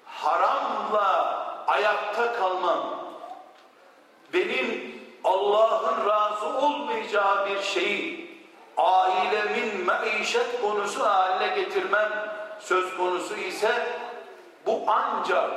haramla 0.05 1.40
ayakta 1.71 2.33
kalmam, 2.33 3.01
benim 4.33 5.01
Allah'ın 5.23 6.09
razı 6.09 6.45
olmayacağı 6.45 7.49
bir 7.49 7.61
şeyi 7.61 8.31
ailemin 8.77 9.85
maişet 9.85 10.61
konusu 10.61 11.03
haline 11.03 11.55
getirmem 11.55 12.09
söz 12.59 12.97
konusu 12.97 13.37
ise 13.37 13.71
bu 14.65 14.83
ancak 14.87 15.51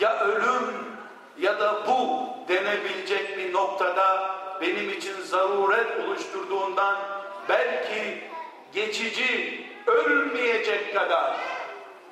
ya 0.00 0.20
ölüm 0.20 0.96
ya 1.38 1.60
da 1.60 1.86
bu 1.86 2.28
denebilecek 2.48 3.38
bir 3.38 3.52
noktada 3.52 4.30
benim 4.60 4.90
için 4.90 5.20
zaruret 5.20 6.04
oluşturduğundan 6.04 6.96
belki 7.48 8.24
geçici 8.72 9.60
ölmeyecek 9.86 10.94
kadar 10.94 11.36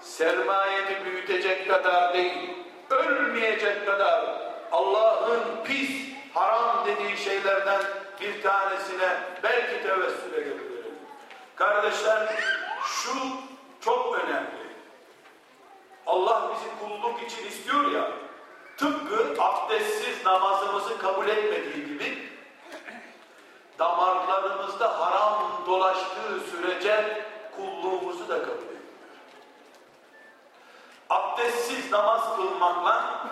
sermayeni 0.00 1.04
büyütecek 1.04 1.68
kadar 1.68 2.14
değil 2.14 2.67
ölmeyecek 2.90 3.86
kadar 3.86 4.24
Allah'ın 4.72 5.64
pis 5.64 5.90
haram 6.34 6.86
dediği 6.86 7.16
şeylerden 7.16 7.82
bir 8.20 8.42
tanesine 8.42 9.16
belki 9.42 9.82
tevessül 9.82 10.32
edebilirim. 10.32 10.94
Kardeşler 11.56 12.28
şu 12.84 13.18
çok 13.80 14.18
önemli. 14.18 14.68
Allah 16.06 16.50
bizi 16.54 16.78
kulluk 16.80 17.22
için 17.22 17.46
istiyor 17.46 17.92
ya 17.92 18.10
tıpkı 18.76 19.42
abdestsiz 19.42 20.26
namazımızı 20.26 20.98
kabul 20.98 21.28
etmediği 21.28 21.86
gibi 21.86 22.28
damarlarımızda 23.78 25.00
haram 25.00 25.62
dolaştığı 25.66 26.40
sürece 26.50 27.24
kulluğumuzu 27.56 28.28
da 28.28 28.42
kabul 28.42 28.62
ediyor. 28.62 28.77
Abdestsiz 31.10 31.92
namaz 31.92 32.36
kılmakla 32.36 33.24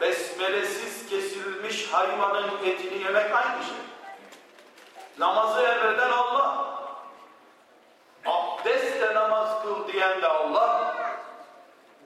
besmelesiz 0.00 1.10
kesilmiş 1.10 1.92
hayvanın 1.92 2.50
etini 2.64 3.02
yemek 3.02 3.36
aynı 3.36 3.64
şey. 3.64 3.76
Namazı 5.18 5.62
emreden 5.62 6.10
Allah. 6.10 6.68
Abdestle 8.26 9.14
namaz 9.14 9.62
kıl 9.62 9.88
diyen 9.88 10.22
de 10.22 10.26
Allah. 10.28 10.94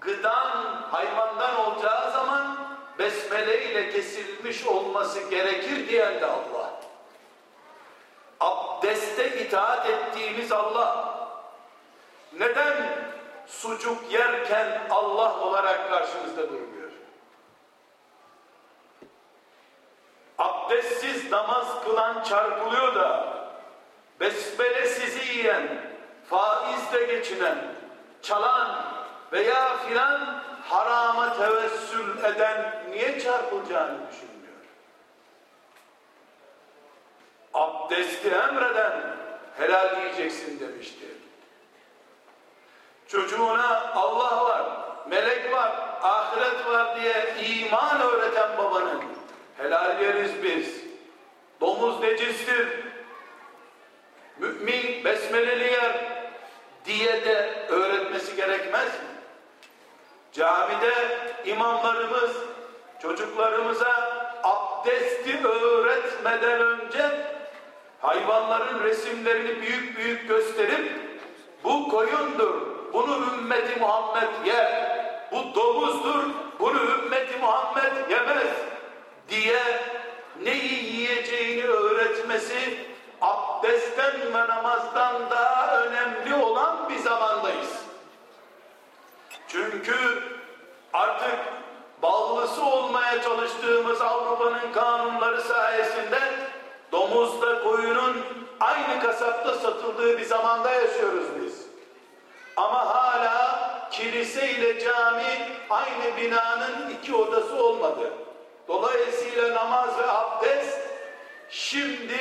gıdan 0.00 0.82
hayvandan 0.90 1.56
olacağı 1.56 2.12
zaman 2.12 2.56
besmele 2.98 3.64
ile 3.70 3.90
kesilmiş 3.90 4.66
olması 4.66 5.30
gerekir 5.30 5.88
diyen 5.88 6.20
de 6.20 6.26
Allah. 6.26 6.70
Abdeste 8.40 9.44
itaat 9.44 9.86
ettiğimiz 9.86 10.52
Allah. 10.52 11.18
Neden 12.38 12.98
sucuk 13.60 14.12
yerken 14.12 14.86
Allah 14.90 15.40
olarak 15.40 15.90
karşımızda 15.90 16.48
durmuyor? 16.48 16.90
Abdestsiz 20.38 21.30
namaz 21.32 21.84
kılan 21.84 22.22
çarpılıyor 22.22 22.94
da 22.94 23.38
besmele 24.20 24.86
sizi 24.86 25.38
yiyen, 25.38 25.90
faizle 26.30 27.04
geçinen, 27.04 27.58
çalan 28.22 28.84
veya 29.32 29.76
filan 29.76 30.42
harama 30.68 31.36
tevessül 31.36 32.24
eden 32.24 32.82
niye 32.90 33.20
çarpılacağını 33.20 33.98
düşünmüyor. 34.10 34.42
Abdesti 37.54 38.28
emreden 38.28 39.16
helal 39.58 40.00
yiyeceksin 40.00 40.60
demişti. 40.60 41.21
Çocuğuna 43.12 43.92
Allah 43.94 44.44
var, 44.44 44.62
melek 45.08 45.52
var, 45.52 45.72
ahiret 46.02 46.66
var 46.66 46.96
diye 46.96 47.34
iman 47.48 48.00
öğreten 48.00 48.58
babanın 48.58 49.02
helal 49.56 50.02
yeriz 50.02 50.42
biz. 50.42 50.82
Domuz 51.60 52.00
necistir. 52.00 52.68
Mümin 54.38 55.04
besmeleli 55.04 55.64
yer 55.64 55.96
diye 56.84 57.24
de 57.24 57.66
öğretmesi 57.68 58.36
gerekmez 58.36 58.86
mi? 58.86 59.08
Camide 60.32 60.94
imamlarımız 61.44 62.36
çocuklarımıza 63.02 64.10
abdesti 64.42 65.46
öğretmeden 65.46 66.60
önce 66.60 67.10
hayvanların 68.00 68.84
resimlerini 68.84 69.62
büyük 69.62 69.98
büyük 69.98 70.28
gösterip 70.28 70.92
bu 71.64 71.88
koyundur, 71.88 72.71
bunu 72.92 73.16
ümmeti 73.38 73.80
Muhammed 73.80 74.46
yer, 74.46 74.98
bu 75.32 75.54
domuzdur, 75.54 76.24
bunu 76.60 76.80
ümmeti 76.80 77.38
Muhammed 77.38 78.10
yemez 78.10 78.56
diye 79.28 79.62
neyi 80.42 80.84
yiyeceğini 80.84 81.64
öğretmesi 81.64 82.78
abdestten 83.20 84.34
ve 84.34 84.48
namazdan 84.48 85.30
daha 85.30 85.82
önemli 85.82 86.34
olan 86.34 86.88
bir 86.88 86.98
zamandayız. 86.98 87.82
Çünkü 89.48 90.22
artık 90.92 91.38
bağlısı 92.02 92.64
olmaya 92.64 93.22
çalıştığımız 93.22 94.00
Avrupa'nın 94.00 94.72
kanunları 94.72 95.42
sayesinde 95.42 96.20
domuzla 96.92 97.62
koyunun 97.62 98.16
aynı 98.60 99.00
kasapta 99.02 99.54
satıldığı 99.54 100.18
bir 100.18 100.24
zamanda 100.24 100.70
yaşıyoruz 100.70 101.26
biz. 101.42 101.61
Ama 102.56 102.86
hala 102.86 103.88
kilise 103.90 104.50
ile 104.50 104.80
cami 104.80 105.48
aynı 105.70 106.16
binanın 106.16 106.90
iki 106.90 107.14
odası 107.14 107.64
olmadı. 107.64 108.12
Dolayısıyla 108.68 109.54
namaz 109.54 109.98
ve 109.98 110.10
abdest 110.10 110.78
şimdi 111.50 112.18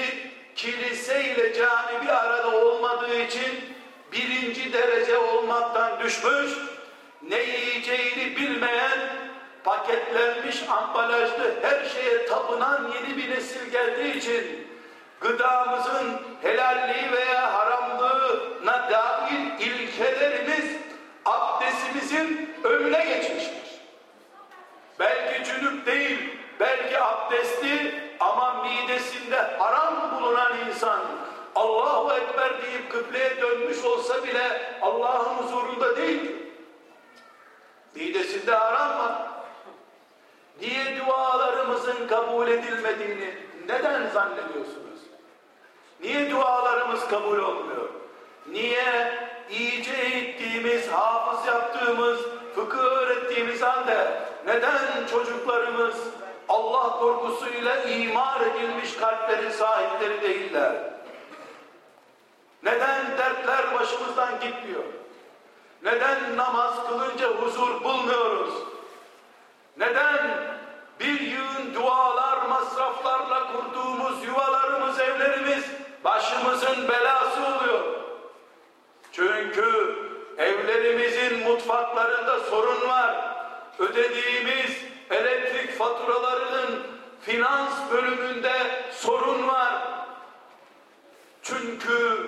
kilise 0.56 1.24
ile 1.24 1.54
cami 1.54 2.02
bir 2.02 2.08
arada 2.08 2.58
olmadığı 2.58 3.16
için 3.16 3.76
birinci 4.12 4.74
derece 4.74 5.18
olmaktan 5.18 6.00
düşmüş, 6.00 6.52
ne 7.30 7.40
yiyeceğini 7.40 8.36
bilmeyen, 8.36 9.00
paketlenmiş 9.64 10.70
ambalajlı 10.70 11.56
her 11.62 11.86
şeye 11.90 12.26
tapınan 12.26 12.92
yeni 12.96 13.18
bir 13.18 13.30
nesil 13.30 13.72
geldiği 13.72 14.18
için 14.18 14.61
gıdamızın 15.22 16.22
helalliği 16.42 17.12
veya 17.12 17.54
haramlığına 17.54 18.92
dair 18.92 19.60
ilkelerimiz 19.60 20.76
abdestimizin 21.26 22.56
önüne 22.64 23.06
geçmiştir. 23.06 23.82
Belki 25.00 25.44
cünüp 25.44 25.86
değil, 25.86 26.38
belki 26.60 27.02
abdestli 27.02 28.02
ama 28.20 28.64
midesinde 28.64 29.36
haram 29.36 30.12
bulunan 30.16 30.52
insan 30.68 31.00
Allahu 31.56 32.14
Ekber 32.14 32.62
deyip 32.62 32.92
kıbleye 32.92 33.42
dönmüş 33.42 33.84
olsa 33.84 34.24
bile 34.24 34.78
Allah'ın 34.82 35.36
huzurunda 35.36 35.98
değil. 35.98 36.32
Midesinde 37.96 38.56
haram 38.56 39.00
var. 39.00 39.14
Niye 40.62 41.00
dualarımızın 41.00 42.08
kabul 42.08 42.48
edilmediğini 42.48 43.38
neden 43.68 44.08
zannediyorsunuz? 44.08 44.82
Niye 46.02 46.32
dualarımız 46.32 47.08
kabul 47.08 47.40
olmuyor? 47.40 47.90
Niye 48.48 49.14
iyice 49.50 49.94
eğittiğimiz, 49.94 50.88
hafız 50.88 51.48
yaptığımız, 51.48 52.20
fıkıh 52.56 52.80
öğrettiğimiz 52.80 53.62
halde 53.62 54.22
neden 54.46 55.08
çocuklarımız 55.12 55.96
Allah 56.50 57.00
korkusuyla 57.00 57.84
imar 57.84 58.42
edilmiş 58.42 58.96
kalplerin 58.96 59.50
sahipleri 59.50 60.22
değiller? 60.22 60.74
Neden 62.64 63.18
dertler 63.18 63.80
başımızdan 63.80 64.40
gitmiyor? 64.42 64.84
Neden 65.84 66.38
namaz 66.38 66.74
kılınca 66.88 67.28
huzur 67.28 67.84
bulmuyoruz? 67.84 68.54
Neden 69.78 70.18
bir 71.00 71.20
yığın 71.20 71.74
dualar, 71.74 72.48
masraflarla 72.50 73.48
kurduğumuz 73.54 74.24
yuvalarımız, 74.24 75.00
evlerimiz 75.00 75.66
başımızın 76.04 76.88
belası 76.88 77.42
oluyor? 77.42 77.84
Çünkü 79.12 79.96
evlerimizin 80.38 81.40
mutfaklarında 81.40 82.40
sorun 82.40 82.90
var. 82.90 83.36
Ödediğimiz 83.80 84.78
elektrik 85.10 85.78
faturalarının 85.78 86.84
finans 87.22 87.92
bölümünde 87.92 88.54
sorun 88.92 89.48
var. 89.48 89.74
Çünkü 91.44 92.28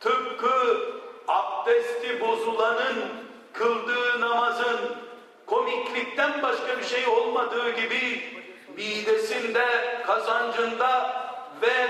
tıpkı 0.00 0.80
abdesti 1.28 2.20
bozulanın 2.20 3.04
kıldığı 3.52 4.20
namazın 4.20 4.78
komiklikten 5.46 6.42
başka 6.42 6.78
bir 6.78 6.84
şey 6.84 7.06
olmadığı 7.06 7.70
gibi 7.70 8.22
midesinde, 8.76 9.66
kazancında 10.06 11.20
ve 11.62 11.88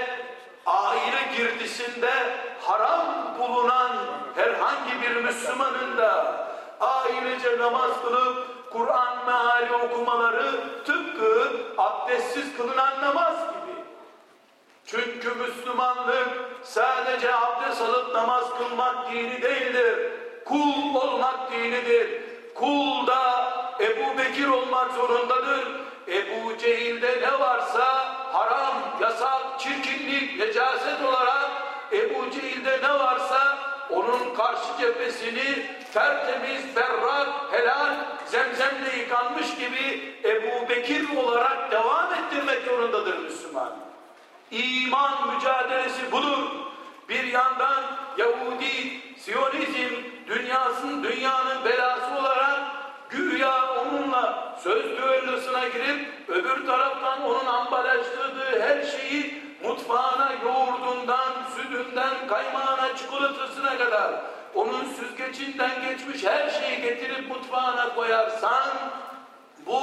aile 0.68 1.36
girdisinde 1.36 2.10
haram 2.60 3.06
bulunan 3.38 3.92
herhangi 4.34 5.02
bir 5.02 5.16
Müslümanın 5.16 5.96
da 5.96 6.44
ailece 6.80 7.58
namaz 7.58 7.90
kılıp 8.02 8.46
Kur'an 8.72 9.26
meali 9.26 9.72
okumaları 9.72 10.50
tıpkı 10.84 11.52
abdestsiz 11.78 12.56
kılınan 12.56 13.00
namaz 13.00 13.34
gibi. 13.34 13.84
Çünkü 14.86 15.34
Müslümanlık 15.34 16.28
sadece 16.62 17.34
abdest 17.34 17.82
alıp 17.82 18.14
namaz 18.14 18.44
kılmak 18.58 19.12
dini 19.12 19.42
değildir. 19.42 20.12
Kul 20.44 20.94
olmak 20.94 21.52
dinidir. 21.52 22.22
Kul 22.54 23.06
da 23.06 23.52
Ebu 23.80 24.18
Bekir 24.18 24.48
olmak 24.48 24.92
zorundadır. 24.92 25.87
Ebu 26.10 26.58
Cehil'de 26.58 27.20
ne 27.22 27.40
varsa 27.40 28.14
haram, 28.32 28.74
yasak, 29.00 29.60
çirkinlik, 29.60 30.38
necaset 30.38 31.02
olarak 31.04 31.50
Ebu 31.92 32.30
Cehil'de 32.30 32.78
ne 32.82 32.98
varsa 32.98 33.58
onun 33.90 34.34
karşı 34.34 34.78
cephesini 34.80 35.66
tertemiz, 35.92 36.76
berrak, 36.76 37.28
helal, 37.52 37.94
zemzemle 38.26 38.96
yıkanmış 38.98 39.54
gibi 39.54 40.14
Ebu 40.24 40.68
Bekir 40.68 41.16
olarak 41.16 41.70
devam 41.70 42.14
ettirmek 42.14 42.64
zorundadır 42.64 43.18
Müslüman. 43.18 43.72
İman 44.50 45.34
mücadelesi 45.34 46.12
budur. 46.12 46.38
Bir 47.08 47.24
yandan 47.24 47.84
Yahudi, 48.18 49.00
Siyonizm 49.18 49.94
dünyasının 50.28 51.04
dünyanın 51.04 51.64
belası 51.64 52.18
olarak 52.20 52.47
güya 53.10 53.74
onunla 53.74 54.54
söz 54.62 54.84
düellosuna 54.84 55.68
girip 55.68 56.28
öbür 56.28 56.66
taraftan 56.66 57.22
onun 57.22 57.46
ambalajladığı 57.46 58.60
her 58.60 58.82
şeyi 58.82 59.42
mutfağına 59.62 60.32
yoğurdundan, 60.44 61.32
sütünden, 61.56 62.26
kaymağına, 62.28 62.96
çikolatasına 62.96 63.78
kadar 63.78 64.12
onun 64.54 64.84
süzgecinden 64.84 65.70
geçmiş 65.88 66.24
her 66.24 66.50
şeyi 66.50 66.80
getirip 66.80 67.28
mutfağına 67.28 67.94
koyarsan 67.94 68.68
bu 69.66 69.80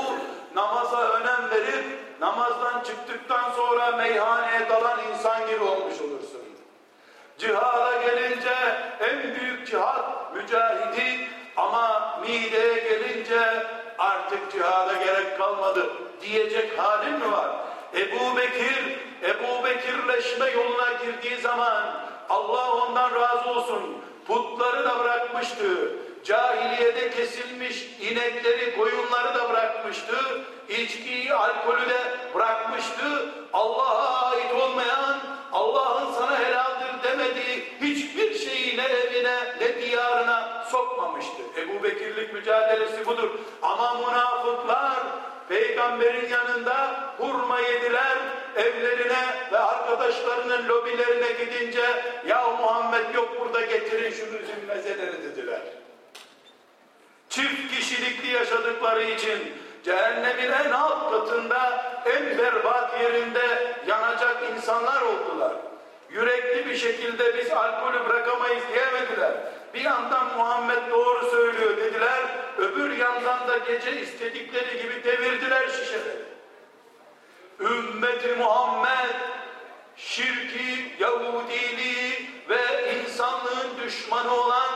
namaza 0.55 1.11
önem 1.11 1.49
verip 1.51 1.85
namazdan 2.19 2.83
çıktıktan 2.83 3.51
sonra 3.51 3.91
meyhaneye 3.91 4.69
dalan 4.69 4.99
insan 5.11 5.47
gibi 5.47 5.63
olmuş 5.63 6.01
olursun. 6.01 6.41
Cihada 7.37 8.01
gelince 8.01 8.55
en 8.99 9.35
büyük 9.35 9.67
cihat 9.67 10.35
mücahidi 10.35 11.27
ama 11.57 12.17
mideye 12.21 12.93
edince 12.93 13.67
artık 13.97 14.51
cihada 14.51 14.93
gerek 14.93 15.37
kalmadı 15.37 15.89
diyecek 16.21 16.79
halin 16.79 17.13
mi 17.13 17.31
var? 17.31 17.49
Ebu 17.93 18.37
Bekir, 18.37 18.99
Ebu 19.23 19.65
Bekirleşme 19.65 20.49
yoluna 20.49 20.89
girdiği 21.03 21.37
zaman 21.37 21.83
Allah 22.29 22.71
ondan 22.71 23.15
razı 23.15 23.49
olsun 23.49 23.97
putları 24.27 24.85
da 24.85 24.99
bırakmıştı. 24.99 25.91
Cahiliyede 26.23 27.11
kesilmiş 27.11 27.87
inekleri, 28.01 28.75
koyunları 28.77 29.35
da 29.35 29.49
bırakmıştı. 29.49 30.15
İçkiyi, 30.69 31.33
alkolü 31.33 31.89
de 31.89 31.99
bırakmıştı. 32.35 33.29
Allah'a 33.53 34.29
ait 34.29 34.53
olmayan, 34.53 35.19
Allah'ın 35.51 36.13
sana 36.13 36.39
helaldir 36.39 37.03
demediği 37.03 37.63
hiçbir 37.81 38.39
şeyi 38.39 38.77
ne 38.77 38.83
evine 38.83 39.37
ne 39.61 39.81
diyarına 39.81 40.54
sokmamıştı. 40.75 41.41
Ebu 41.57 41.83
Bekirlik 41.83 42.33
mücadelesi 42.33 43.05
budur. 43.05 43.29
Ama 43.61 43.93
münafıklar 43.93 44.97
peygamberin 45.49 46.29
yanında 46.29 47.09
hurma 47.17 47.59
yediler 47.59 48.17
evlerine 48.55 49.49
ve 49.51 49.59
arkadaşlarının 49.59 50.67
lobilerine 50.69 51.31
gidince 51.31 51.85
ya 52.27 52.47
Muhammed 52.61 53.15
yok 53.15 53.29
burada 53.39 53.61
getirin 53.61 54.11
şu 54.11 54.25
üzüm 54.25 54.65
mezeleri 54.67 55.23
dediler. 55.23 55.61
Çift 57.29 57.75
kişilikli 57.75 58.27
yaşadıkları 58.27 59.03
için 59.03 59.39
cehennemin 59.83 60.51
en 60.51 60.71
alt 60.71 61.11
katında 61.11 61.85
en 62.05 62.37
berbat 62.37 63.01
yerinde 63.01 63.75
yanacak 63.87 64.37
insanlar 64.55 65.01
oldular. 65.01 65.53
Yürekli 66.09 66.69
bir 66.69 66.75
şekilde 66.75 67.37
biz 67.37 67.51
alkolü 67.51 68.09
bırakamayız 68.09 68.63
diyemediler. 68.73 69.31
Bir 69.75 69.81
yandan 69.81 70.37
Muhammed 70.37 70.91
doğru 70.91 71.29
söylüyor 71.29 71.77
dediler. 71.77 72.19
Öbür 72.57 72.97
yandan 72.97 73.47
da 73.47 73.57
gece 73.57 74.01
istedikleri 74.01 74.81
gibi 74.81 75.03
devirdiler 75.03 75.67
şişeleri. 75.67 76.25
Ümmeti 77.59 78.35
Muhammed 78.35 79.15
şirki, 79.95 80.95
Yahudiliği 80.99 82.29
ve 82.49 82.93
insanlığın 82.95 83.77
düşmanı 83.83 84.33
olan 84.33 84.69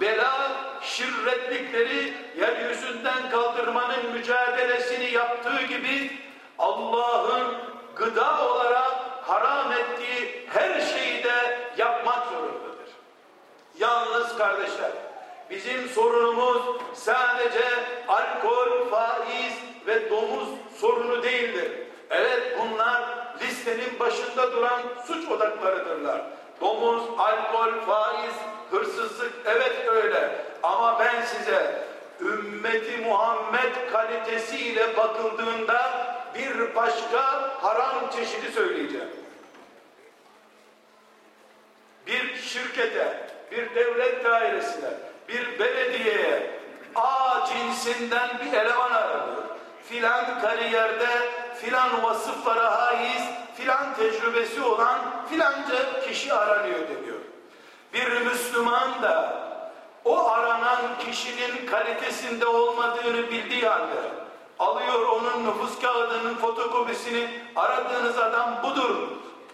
bela 0.00 0.52
şirretlikleri 0.82 2.14
yeryüzünden 2.36 3.30
kaldırmanın 3.30 4.12
mücadelesini 4.12 5.10
yaptığı 5.10 5.62
gibi 5.62 6.18
Allah'ın 6.58 7.54
gıda 7.96 8.48
olarak 8.48 8.92
haram 9.22 9.72
ettiği 9.72 10.48
her 10.52 10.80
şeyi 10.80 11.24
de 11.24 11.58
yapmak 11.78 12.26
zorundadır. 12.26 12.88
Yalnız 13.78 14.13
kardeşler, 14.38 14.90
bizim 15.50 15.88
sorunumuz 15.88 16.62
sadece 16.94 17.64
alkol, 18.08 18.88
faiz 18.90 19.52
ve 19.86 20.10
domuz 20.10 20.48
sorunu 20.80 21.22
değildir. 21.22 21.72
Evet 22.10 22.58
bunlar 22.58 23.02
listenin 23.40 23.98
başında 24.00 24.52
duran 24.52 24.82
suç 25.06 25.28
odaklarıdırlar. 25.28 26.22
Domuz, 26.60 27.02
alkol, 27.18 27.80
faiz, 27.86 28.34
hırsızlık 28.70 29.32
evet 29.44 29.88
öyle. 29.88 30.44
Ama 30.62 30.98
ben 30.98 31.22
size 31.22 31.84
ümmeti 32.20 32.96
Muhammed 32.96 33.90
kalitesiyle 33.92 34.96
bakıldığında 34.96 36.06
bir 36.34 36.74
başka 36.74 37.50
haram 37.62 38.10
çeşidi 38.16 38.52
söyleyeceğim. 38.52 39.08
Bir 42.06 42.36
şirkete, 42.36 43.23
bir 43.56 43.74
devlet 43.74 44.24
dairesine, 44.24 44.90
bir 45.28 45.58
belediyeye 45.58 46.60
A 46.94 47.46
cinsinden 47.46 48.28
bir 48.44 48.58
eleman 48.58 48.90
aranıyor. 48.90 49.42
Filan 49.88 50.40
kariyerde, 50.40 51.08
filan 51.60 52.02
vasıflara 52.02 52.78
haiz, 52.80 53.22
filan 53.56 53.94
tecrübesi 53.94 54.62
olan 54.62 54.98
filanca 55.30 56.00
kişi 56.08 56.32
aranıyor 56.32 56.78
deniyor. 56.78 57.18
Bir 57.92 58.20
Müslüman 58.20 59.02
da 59.02 59.44
o 60.04 60.28
aranan 60.28 60.80
kişinin 60.98 61.66
kalitesinde 61.66 62.46
olmadığını 62.46 63.30
bildiği 63.30 63.68
halde 63.68 64.24
alıyor 64.58 65.08
onun 65.08 65.46
nüfus 65.46 65.80
kağıdının 65.80 66.34
fotokopisini 66.34 67.28
aradığınız 67.56 68.18
adam 68.18 68.62
budur. 68.62 68.96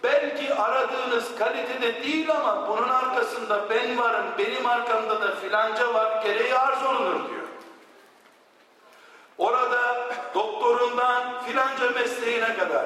Belki 0.03 0.53
aradığınız 0.53 1.35
kalitede 1.35 2.03
değil 2.03 2.31
ama 2.31 2.67
bunun 2.67 2.89
arkasında 2.89 3.69
ben 3.69 3.97
varım, 3.97 4.25
benim 4.37 4.65
arkamda 4.65 5.21
da 5.21 5.35
filanca 5.35 5.93
var, 5.93 6.23
gereği 6.23 6.55
arz 6.55 6.83
olunur 6.83 7.29
diyor. 7.29 7.47
Orada 9.37 10.09
doktorundan 10.35 11.43
filanca 11.45 11.89
mesleğine 11.89 12.57
kadar 12.57 12.85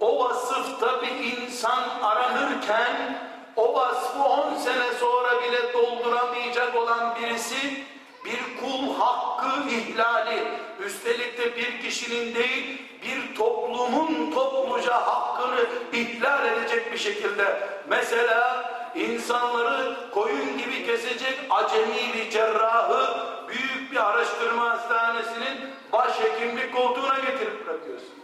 o 0.00 0.24
vasıfta 0.24 1.02
bir 1.02 1.36
insan 1.36 1.82
aranırken 2.02 3.18
o 3.56 3.74
vasfı 3.74 4.22
10 4.22 4.54
sene 4.54 4.92
sonra 5.00 5.42
bile 5.42 5.72
dolduramayacak 5.72 6.76
olan 6.76 7.14
birisi 7.20 7.84
bir 8.26 8.60
kul 8.60 8.94
hakkı 8.98 9.68
ihlali 9.70 10.42
üstelik 10.86 11.38
de 11.38 11.56
bir 11.56 11.80
kişinin 11.80 12.34
değil 12.34 12.82
bir 13.02 13.34
toplumun 13.34 14.30
topluca 14.30 14.94
hakkını 14.94 15.60
ihlal 15.92 16.46
edecek 16.46 16.92
bir 16.92 16.98
şekilde 16.98 17.68
mesela 17.88 18.70
insanları 18.94 20.10
koyun 20.10 20.58
gibi 20.58 20.86
kesecek 20.86 21.38
acemi 21.50 22.14
bir 22.14 22.30
cerrahı 22.30 23.16
büyük 23.48 23.92
bir 23.92 24.10
araştırma 24.10 24.70
hastanesinin 24.70 25.70
başhekimlik 25.92 26.74
koltuğuna 26.74 27.14
getirip 27.14 27.66
bırakıyorsun. 27.66 28.14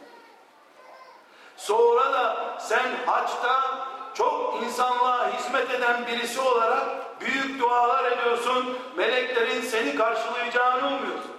Sonra 1.57 2.12
da 2.12 2.57
sen 2.61 2.91
haçta 3.07 3.62
çok 4.14 4.62
insanlığa 4.62 5.31
hizmet 5.33 5.70
eden 5.70 6.07
birisi 6.07 6.40
olarak 6.40 6.87
büyük 7.20 7.61
dualar 7.61 8.12
ediyorsun. 8.12 8.79
Meleklerin 8.96 9.61
seni 9.61 9.96
karşılayacağını 9.96 10.87
umuyorsun. 10.87 11.33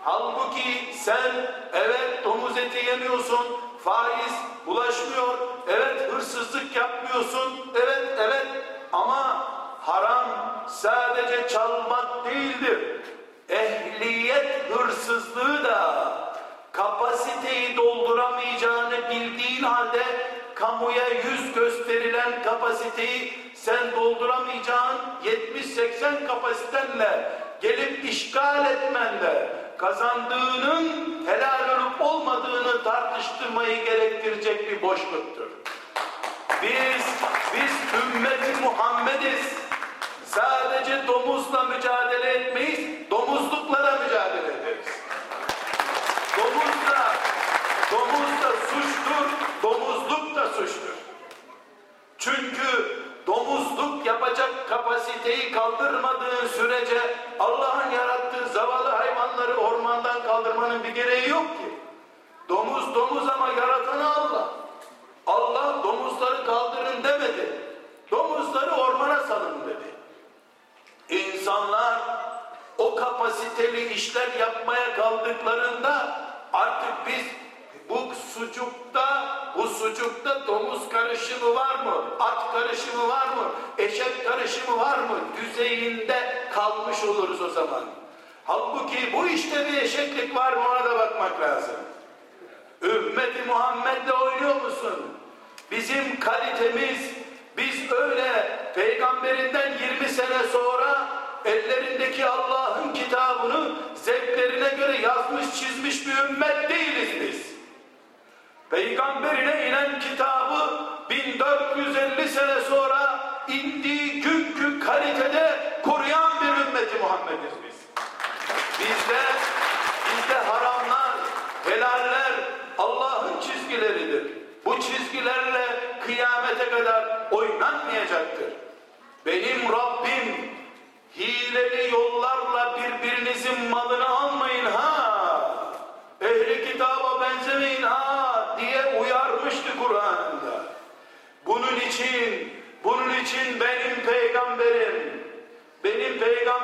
Halbuki 0.00 0.94
sen 0.94 1.32
evet 1.72 2.24
domuz 2.24 2.58
eti 2.58 2.86
yemiyorsun, 2.86 3.46
faiz 3.84 4.32
bulaşmıyor, 4.66 5.38
evet 5.68 6.12
hırsızlık 6.12 6.76
yapmıyorsun, 6.76 7.72
evet 7.74 8.18
evet 8.18 8.46
ama 8.92 9.46
haram 9.80 10.26
sadece 10.68 11.48
çalmak 11.48 12.24
değildir. 12.24 13.00
Ehliyet 13.48 14.70
hırsızlığı 14.70 15.64
da 15.64 16.12
kapasiteyi 16.72 17.76
dolduramayacağını 17.76 19.10
bildiğin 19.10 19.62
halde 19.62 20.02
kamuya 20.54 21.08
yüz 21.08 21.52
gösterilen 21.54 22.42
kapasiteyi 22.42 23.32
sen 23.54 23.92
dolduramayacağın 23.96 24.98
70-80 25.24 26.26
kapasitenle 26.26 27.30
gelip 27.60 28.04
işgal 28.04 28.66
etmenle 28.70 29.48
kazandığının 29.78 31.26
helal 31.26 31.78
olup 31.78 32.00
olmadığını 32.00 32.84
tartıştırmayı 32.84 33.84
gerektirecek 33.84 34.70
bir 34.70 34.82
boşluktur. 34.82 35.50
Biz, 36.62 37.04
biz 37.54 38.02
ümmeti 38.02 38.62
Muhammediz. 38.62 39.63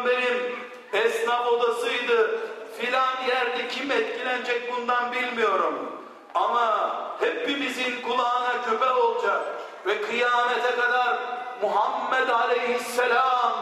Peygamberim 0.05 0.57
esnaf 0.93 1.47
odasıydı. 1.47 2.41
Filan 2.79 3.15
yerde 3.29 3.69
kim 3.69 3.91
etkilenecek 3.91 4.77
bundan 4.77 5.13
bilmiyorum. 5.13 5.93
Ama 6.35 6.91
hepimizin 7.21 8.03
kulağına 8.03 8.63
küpe 8.65 8.91
olacak 8.91 9.41
ve 9.87 10.03
kıyamete 10.03 10.77
kadar 10.77 11.19
Muhammed 11.63 12.29
Aleyhisselam 12.29 13.53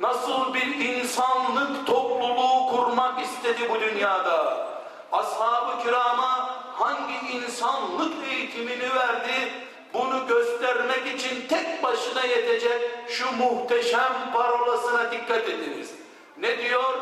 nasıl 0.00 0.54
bir 0.54 0.78
insanlık 0.78 1.86
topluluğu 1.86 2.66
kurmak 2.70 3.20
istedi 3.22 3.70
bu 3.70 3.80
dünyada? 3.80 4.68
Ashab-ı 5.12 5.82
kirama 5.82 6.50
hangi 6.78 7.32
insanlık 7.32 8.28
eğitimini 8.30 8.94
verdi? 8.94 9.52
Bunu 9.94 10.26
göstermek 10.26 11.14
için 11.14 11.48
tek 11.48 11.82
başına 11.82 12.24
yetecek 12.24 12.80
şu 13.08 13.36
muhteşem 13.36 14.32
parolasına 14.32 15.12
dikkat 15.12 15.48
ediniz. 15.48 15.94
Ne 16.36 16.58
diyor? 16.58 16.94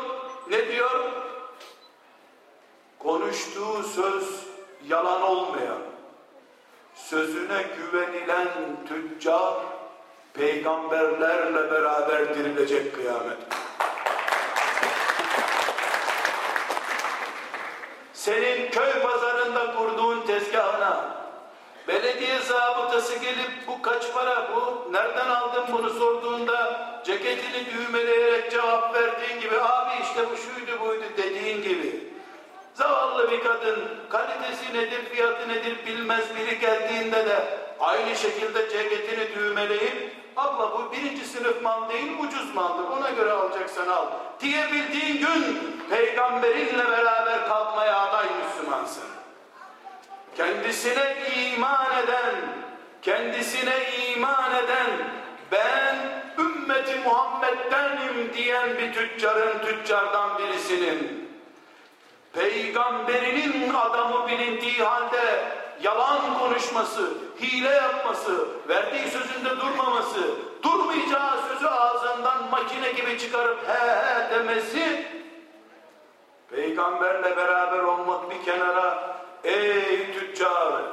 Ne 0.49 0.67
diyor? 0.67 1.11
Konuştuğu 2.99 3.83
söz 3.83 4.47
yalan 4.87 5.21
olmayan, 5.21 5.81
sözüne 6.95 7.63
güvenilen 7.77 8.47
tüccar 8.87 9.53
peygamberlerle 10.33 11.71
beraber 11.71 12.35
dirilecek 12.35 12.95
kıyamet. 12.95 13.37
Senin 18.13 18.71
köy 18.71 19.01
pazarında 19.01 19.75
kurduğun 19.75 20.25
tezgahına 20.25 21.26
belediye 21.87 22.39
zabıtası 22.39 23.19
gelip 23.19 23.67
bu 23.67 23.81
kaç 23.81 24.13
para 24.13 24.47
bu 24.55 24.93
nereden 24.93 25.29
aldın 25.29 25.63
bunu 25.71 25.89
sorduğunda 25.89 26.87
ceketini 27.05 27.65
düğmeleyerek 27.73 28.51
cevap 28.51 28.95
verdiğin 28.95 29.41
gibi 29.41 29.59
abi 29.59 29.91
işte 30.03 30.21
bu 30.31 30.37
şuydu 30.37 30.81
buydu 30.81 31.03
dediğin 31.17 31.61
gibi 31.61 32.13
zavallı 32.73 33.31
bir 33.31 33.43
kadın 33.43 33.79
kalitesi 34.09 34.73
nedir 34.73 35.05
fiyatı 35.11 35.49
nedir 35.49 35.85
bilmez 35.85 36.25
biri 36.35 36.59
geldiğinde 36.59 37.25
de 37.25 37.67
aynı 37.79 38.15
şekilde 38.15 38.69
ceketini 38.69 39.35
düğmeleyip 39.35 40.15
abla 40.35 40.71
bu 40.71 40.91
birinci 40.91 41.25
sınıf 41.25 41.61
mal 41.61 41.89
değil 41.89 42.11
ucuz 42.19 42.55
maldır 42.55 42.83
ona 42.83 43.09
göre 43.09 43.31
alacaksan 43.31 43.87
al 43.87 44.05
diyebildiğin 44.39 45.17
gün 45.17 45.57
peygamberinle 45.89 46.91
beraber 46.91 47.47
kalkmaya 47.47 47.99
aday 47.99 48.25
Müslümansın. 48.45 49.16
Kendisine 50.37 51.15
iman 51.35 52.03
eden, 52.03 52.35
kendisine 53.01 53.75
iman 54.07 54.51
eden 54.55 54.87
ben 55.51 55.95
ümmeti 56.39 56.99
Muhammed'denim 57.05 58.33
diyen 58.33 58.77
bir 58.77 58.93
tüccarın 58.93 59.59
tüccardan 59.59 60.37
birisinin 60.37 61.29
peygamberinin 62.33 63.73
adamı 63.73 64.27
bilindiği 64.27 64.83
halde 64.83 65.43
yalan 65.81 66.39
konuşması, 66.39 67.13
hile 67.41 67.69
yapması, 67.69 68.47
verdiği 68.67 69.07
sözünde 69.07 69.49
durmaması, 69.49 70.21
durmayacağı 70.63 71.37
sözü 71.47 71.67
ağzından 71.67 72.49
makine 72.51 72.91
gibi 72.91 73.19
çıkarıp 73.19 73.67
he 73.67 73.87
he 73.87 74.29
demesi 74.29 75.07
peygamberle 76.49 77.37
beraber 77.37 77.79
olmak 77.79 78.31
bir 78.31 78.45
kenara 78.45 79.17
ey 79.43 80.13
tüccar 80.13 80.83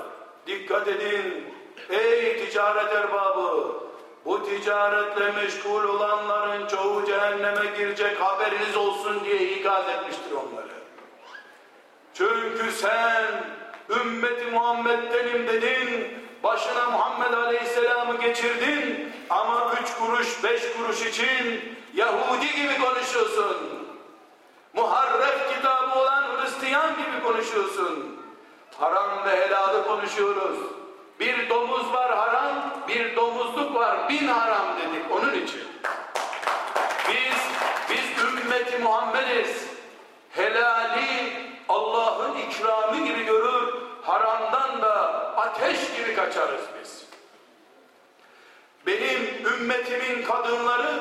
dikkat 0.46 0.88
edin 0.88 1.54
ey 1.90 2.46
ticaret 2.46 2.92
erbabı 2.92 3.85
bu 4.24 4.44
ticaretle 4.44 5.33
meşgul 5.33 5.85
olanların 5.85 6.66
çoğu 6.66 7.07
cehenneme 7.07 7.66
girecek 7.76 8.20
haberiniz 8.20 8.76
olsun 8.76 9.24
diye 9.24 9.42
ikaz 9.42 9.88
etmiştir 9.88 10.33
onları. 10.33 10.74
Çünkü 12.14 12.72
sen 12.72 13.24
ümmeti 13.90 14.44
Muhammed'denim 14.44 15.48
dedin, 15.48 16.18
başına 16.42 16.90
Muhammed 16.90 17.33
Aleyhisselam'ı 17.33 18.16
geçirdin 18.20 19.12
ama 19.30 19.72
üç 19.83 19.94
kuruş, 19.94 20.44
beş 20.44 20.62
kuruş 20.72 21.07
için 21.07 21.74
Yahudi 21.94 22.54
gibi 22.54 22.78
konuşuyorsun. 22.80 23.57
Muharref 24.74 25.57
kitabı 25.57 25.98
olan 25.98 26.22
Hristiyan 26.22 26.90
gibi 26.90 27.22
konuşuyorsun. 27.22 28.23
Haram 28.78 29.24
ve 29.24 29.30
helalı 29.30 29.87
konuşuyoruz. 29.87 30.58
Bir 31.20 31.48
domuz 31.48 31.92
var 31.92 32.16
haram, 32.16 32.52
bir 32.88 33.16
domuzluk 33.16 33.74
var 33.74 34.08
bin 34.08 34.28
haram 34.28 34.66
dedik 34.78 35.10
onun 35.10 35.32
için. 35.32 35.62
Biz, 37.08 37.37
biz 37.90 38.24
ümmeti 38.24 38.78
Muhammediz. 38.78 39.64
Helali 40.30 41.32
Allah'ın 41.68 42.37
ikramı 42.38 43.04
gibi 43.04 43.24
görür, 43.24 43.74
haramdan 44.02 44.82
da 44.82 44.94
ateş 45.37 45.78
gibi 45.96 46.16
kaçarız 46.16 46.62
biz. 46.80 47.04
Benim 48.87 49.46
ümmetimin 49.46 50.22
kadınları, 50.22 51.00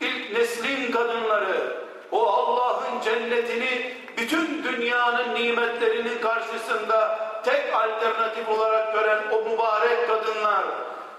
ilk 0.00 0.32
neslin 0.32 0.92
kadınları, 0.92 1.86
o 2.12 2.26
Allah'ın 2.26 3.00
cennetini 3.00 3.96
bütün 4.16 4.64
dünyanın 4.64 5.34
nimetlerinin 5.34 6.18
karşısında 6.18 7.18
tek 7.44 7.74
alternatif 7.74 8.48
olarak 8.48 8.92
gören 8.92 9.22
o 9.32 9.50
mübarek 9.50 10.08
kadınlar, 10.08 10.64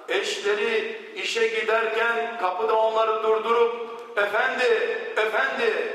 eşleri 0.10 1.02
işe 1.16 1.48
giderken 1.48 2.38
kapıda 2.42 2.76
onları 2.76 3.24
durdurup, 3.24 3.76
efendi, 4.18 4.98
efendi, 5.18 5.94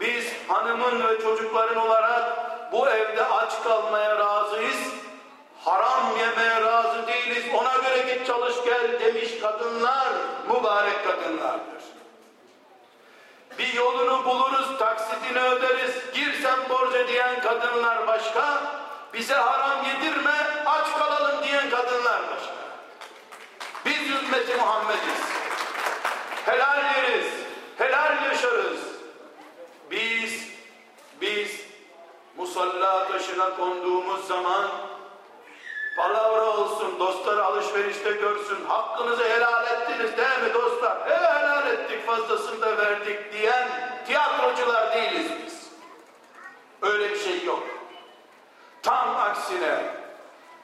biz 0.00 0.32
hanımın 0.48 1.08
ve 1.08 1.22
çocukların 1.22 1.76
olarak 1.76 2.22
bu 2.72 2.88
evde 2.88 3.24
aç 3.24 3.62
kalmaya 3.64 4.18
razıyız. 4.18 4.92
Haram 5.64 6.16
yemeye 6.18 6.60
razı 6.60 7.06
değiliz. 7.06 7.44
Ona 7.54 7.72
göre 7.88 8.14
git 8.14 8.26
çalış 8.26 8.54
gel 8.64 9.00
demiş 9.00 9.40
kadınlar 9.42 10.08
mübarek 10.48 11.04
kadınlardır. 11.04 11.91
Bir 13.58 13.74
yolunu 13.74 14.24
buluruz, 14.24 14.78
taksitini 14.78 15.40
öderiz, 15.40 15.94
girsen 16.14 16.68
borca 16.68 17.08
diyen 17.08 17.40
kadınlar 17.40 18.06
başka, 18.06 18.62
bize 19.14 19.34
haram 19.34 19.84
yedirme, 19.84 20.64
aç 20.66 20.98
kalalım 20.98 21.42
diyen 21.44 21.70
kadınlar 21.70 22.20
başka. 22.30 22.54
Biz 23.84 24.10
ümmeti 24.10 24.56
Muhammediz. 24.56 25.22
Helal 26.44 26.78
yeriz, 26.96 27.26
helal 27.78 28.24
yaşarız. 28.24 28.80
Biz, 29.90 30.48
biz 31.20 31.60
musalla 32.36 33.08
taşına 33.08 33.56
konduğumuz 33.56 34.26
zaman 34.26 34.70
palavra 35.96 36.46
olsun, 36.46 36.98
dostlar 37.00 37.38
alışverişte 37.38 38.12
görsün, 38.12 38.64
hakkınızı 38.68 39.24
helal 39.24 39.66
ettiniz 39.66 40.16
değil 40.16 40.42
mi 40.48 40.54
dostlar? 40.54 41.10
He 41.10 41.16
helal 41.16 41.66
ettik, 41.66 42.06
fazlasını 42.06 42.60
da 42.60 42.78
verdik 42.78 43.32
diyen 43.32 43.68
tiyatrocular 44.06 44.94
değiliz 44.94 45.30
biz. 45.46 45.70
Öyle 46.82 47.10
bir 47.10 47.18
şey 47.18 47.44
yok. 47.44 47.62
Tam 48.82 49.16
aksine, 49.16 49.84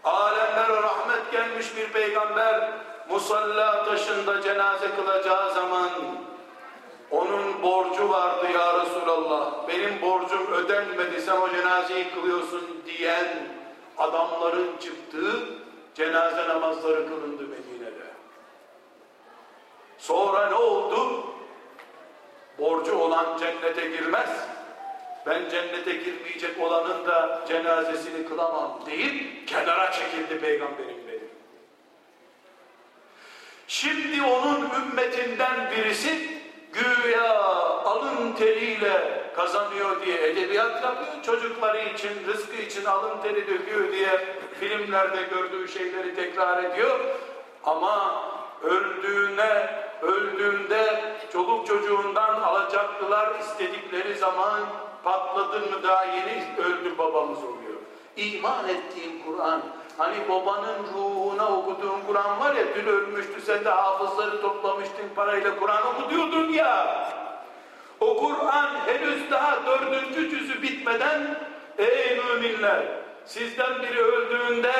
alemlere 0.04 0.82
rahmet 0.82 1.32
gelmiş 1.32 1.76
bir 1.76 1.92
peygamber, 1.92 2.72
musalla 3.08 3.84
taşında 3.84 4.42
cenaze 4.42 4.96
kılacağı 4.96 5.54
zaman 5.54 5.90
onun 7.10 7.62
borcu 7.62 8.10
vardı 8.10 8.46
ya 8.54 8.80
Resulallah. 8.80 9.68
Benim 9.68 10.02
borcum 10.02 10.52
ödenmedi 10.52 11.22
sen 11.22 11.36
o 11.36 11.50
cenazeyi 11.50 12.14
kılıyorsun 12.14 12.82
diyen 12.86 13.57
adamların 13.98 14.76
çıktığı 14.80 15.48
cenaze 15.94 16.48
namazları 16.48 17.08
kılındı 17.08 17.42
Medine'de. 17.42 18.06
Sonra 19.98 20.48
ne 20.48 20.54
oldu? 20.54 21.24
Borcu 22.58 22.98
olan 22.98 23.38
cennete 23.38 23.86
girmez. 23.88 24.30
Ben 25.26 25.48
cennete 25.48 25.92
girmeyecek 25.92 26.60
olanın 26.60 27.06
da 27.06 27.44
cenazesini 27.48 28.28
kılamam 28.28 28.80
deyip 28.86 29.48
kenara 29.48 29.92
çekildi 29.92 30.40
peygamberim 30.40 30.96
benim. 31.08 31.30
Şimdi 33.68 34.22
onun 34.22 34.70
ümmetinden 34.70 35.70
birisi 35.70 36.40
güya 36.72 37.38
alın 37.84 38.32
teriyle 38.32 39.27
kazanıyor 39.38 40.02
diye 40.06 40.30
edebiyat 40.30 40.82
yapıyor. 40.82 41.22
Çocukları 41.22 41.78
için, 41.78 42.10
rızkı 42.26 42.56
için 42.56 42.84
alın 42.84 43.22
teri 43.22 43.46
döküyor 43.46 43.92
diye 43.92 44.34
filmlerde 44.60 45.22
gördüğü 45.22 45.68
şeyleri 45.68 46.14
tekrar 46.14 46.64
ediyor. 46.64 47.00
Ama 47.64 48.22
öldüğüne, 48.62 49.70
öldüğünde 50.02 51.14
çoluk 51.32 51.66
çocuğundan 51.66 52.40
alacaklılar 52.40 53.40
istedikleri 53.40 54.14
zaman 54.14 54.60
patladın 55.04 55.70
mı 55.70 55.82
daha 55.82 56.04
yeni 56.04 56.44
öldü 56.58 56.98
babamız 56.98 57.38
oluyor. 57.38 57.78
İman 58.16 58.68
ettiğin 58.68 59.22
Kur'an, 59.26 59.60
hani 59.98 60.28
babanın 60.28 60.78
ruhuna 60.94 61.48
okuduğun 61.56 62.00
Kur'an 62.06 62.40
var 62.40 62.54
ya, 62.54 62.64
dün 62.74 62.86
ölmüştü 62.86 63.40
sen 63.40 63.64
de 63.64 63.68
hafızları 63.68 64.40
toplamıştın 64.40 65.08
parayla 65.16 65.58
Kur'an 65.58 65.86
okutuyordun 65.86 66.48
ya. 66.48 67.27
O 68.00 68.16
Kur'an 68.16 68.70
henüz 68.86 69.30
daha 69.30 69.66
dördüncü 69.66 70.30
cüzü 70.30 70.62
bitmeden, 70.62 71.36
ey 71.78 72.16
müminler, 72.16 72.82
sizden 73.26 73.82
biri 73.82 74.02
öldüğünde 74.02 74.72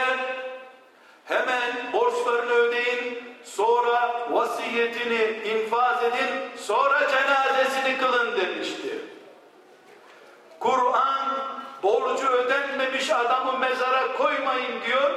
hemen 1.25 1.93
borçlarını 1.93 2.53
ödeyin, 2.53 3.23
sonra 3.45 4.29
vasiyetini 4.31 5.41
infaz 5.45 6.05
edin, 6.05 6.31
sonra 6.57 7.01
cenazesini 7.11 7.99
kılın 7.99 8.37
demişti. 8.41 8.99
Kur'an 10.61 11.29
borcu 11.83 12.27
ödenmemiş 12.29 13.11
adamı 13.11 13.59
mezara 13.59 14.12
koymayın 14.12 14.83
diyor. 14.87 15.11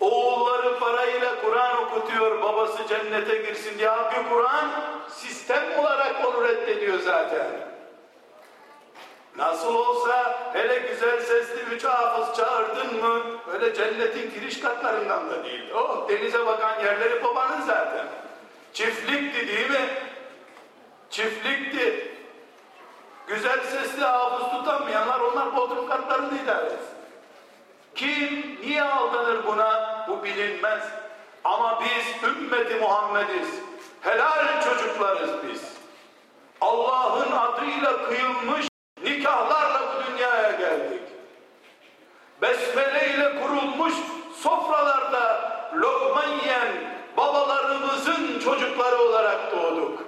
Oğulları 0.00 0.78
parayla 0.78 1.40
Kur'an 1.40 1.76
okutuyor 1.82 2.42
babası 2.42 2.86
cennete 2.88 3.36
girsin 3.36 3.78
diye. 3.78 3.88
Halbuki 3.88 4.28
Kur'an 4.28 4.70
sistem 5.08 5.78
olarak 5.78 6.26
onu 6.26 6.44
reddediyor 6.48 6.98
zaten. 6.98 7.46
Nasıl 9.36 9.74
olsa 9.74 10.38
hele 10.52 10.78
güzel 10.78 11.20
sesli 11.20 11.60
üç 11.74 11.84
hafız 11.84 12.36
çağırdın 12.36 13.04
mı 13.04 13.22
öyle 13.52 13.74
cennetin 13.74 14.30
giriş 14.30 14.60
katlarından 14.60 15.30
da 15.30 15.44
değil. 15.44 15.70
Oh 15.74 16.08
denize 16.08 16.46
bakan 16.46 16.80
yerleri 16.84 17.24
babanın 17.24 17.60
zaten. 17.60 18.06
Çiftlikti 18.72 19.48
değil 19.48 19.70
mi? 19.70 19.88
Çiftlikti. 21.10 22.14
Güzel 23.26 23.60
sesli 23.60 24.04
hafız 24.04 24.50
tutamayanlar 24.50 25.20
onlar 25.20 25.56
bodrum 25.56 25.88
katlarını 25.88 26.42
idare 26.42 26.66
etsin. 26.66 26.97
Kim 27.98 28.58
niye 28.62 28.82
aldanır 28.82 29.46
buna 29.46 30.04
bu 30.08 30.24
bilinmez. 30.24 30.82
Ama 31.44 31.80
biz 31.80 32.30
ümmeti 32.30 32.74
Muhammediz. 32.74 33.48
Helal 34.00 34.62
çocuklarız 34.62 35.30
biz. 35.48 35.62
Allah'ın 36.60 37.32
adıyla 37.32 38.08
kıyılmış 38.08 38.68
nikahlarla 39.04 39.80
bu 39.80 40.12
dünyaya 40.12 40.50
geldik. 40.50 41.02
Besmele 42.42 43.14
ile 43.14 43.40
kurulmuş 43.40 43.94
sofralarda 44.36 45.50
lokma 45.74 46.24
yiyen 46.24 46.68
babalarımızın 47.16 48.40
çocukları 48.44 48.98
olarak 48.98 49.52
doğduk. 49.52 50.02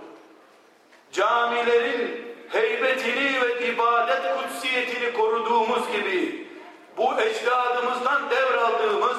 Camilerin 1.12 2.34
heybetini 2.48 3.40
ve 3.40 3.66
ibadet 3.68 4.22
kutsiyetini 4.36 5.12
koruduğumuz 5.12 5.92
gibi 5.92 6.49
bu 6.96 7.20
ecdadımızdan 7.20 8.30
devraldığımız 8.30 9.16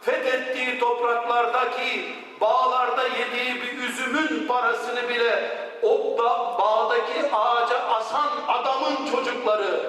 fethettiği 0.00 0.78
topraklardaki 0.78 2.14
bağlarda 2.40 3.02
yediği 3.02 3.62
bir 3.62 3.88
üzümün 3.88 4.46
parasını 4.46 5.08
bile 5.08 5.60
o 5.82 6.18
da 6.18 6.58
bağdaki 6.58 7.32
ağaca 7.32 7.78
asan 7.78 8.28
adamın 8.48 9.10
çocukları 9.10 9.80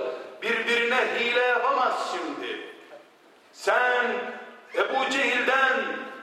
birbirine 0.42 0.98
hile 1.20 1.40
yapamaz 1.40 1.94
şimdi. 2.12 2.72
Sen 3.54 4.06
Ebu 4.76 5.10
Cehil'den, 5.12 5.78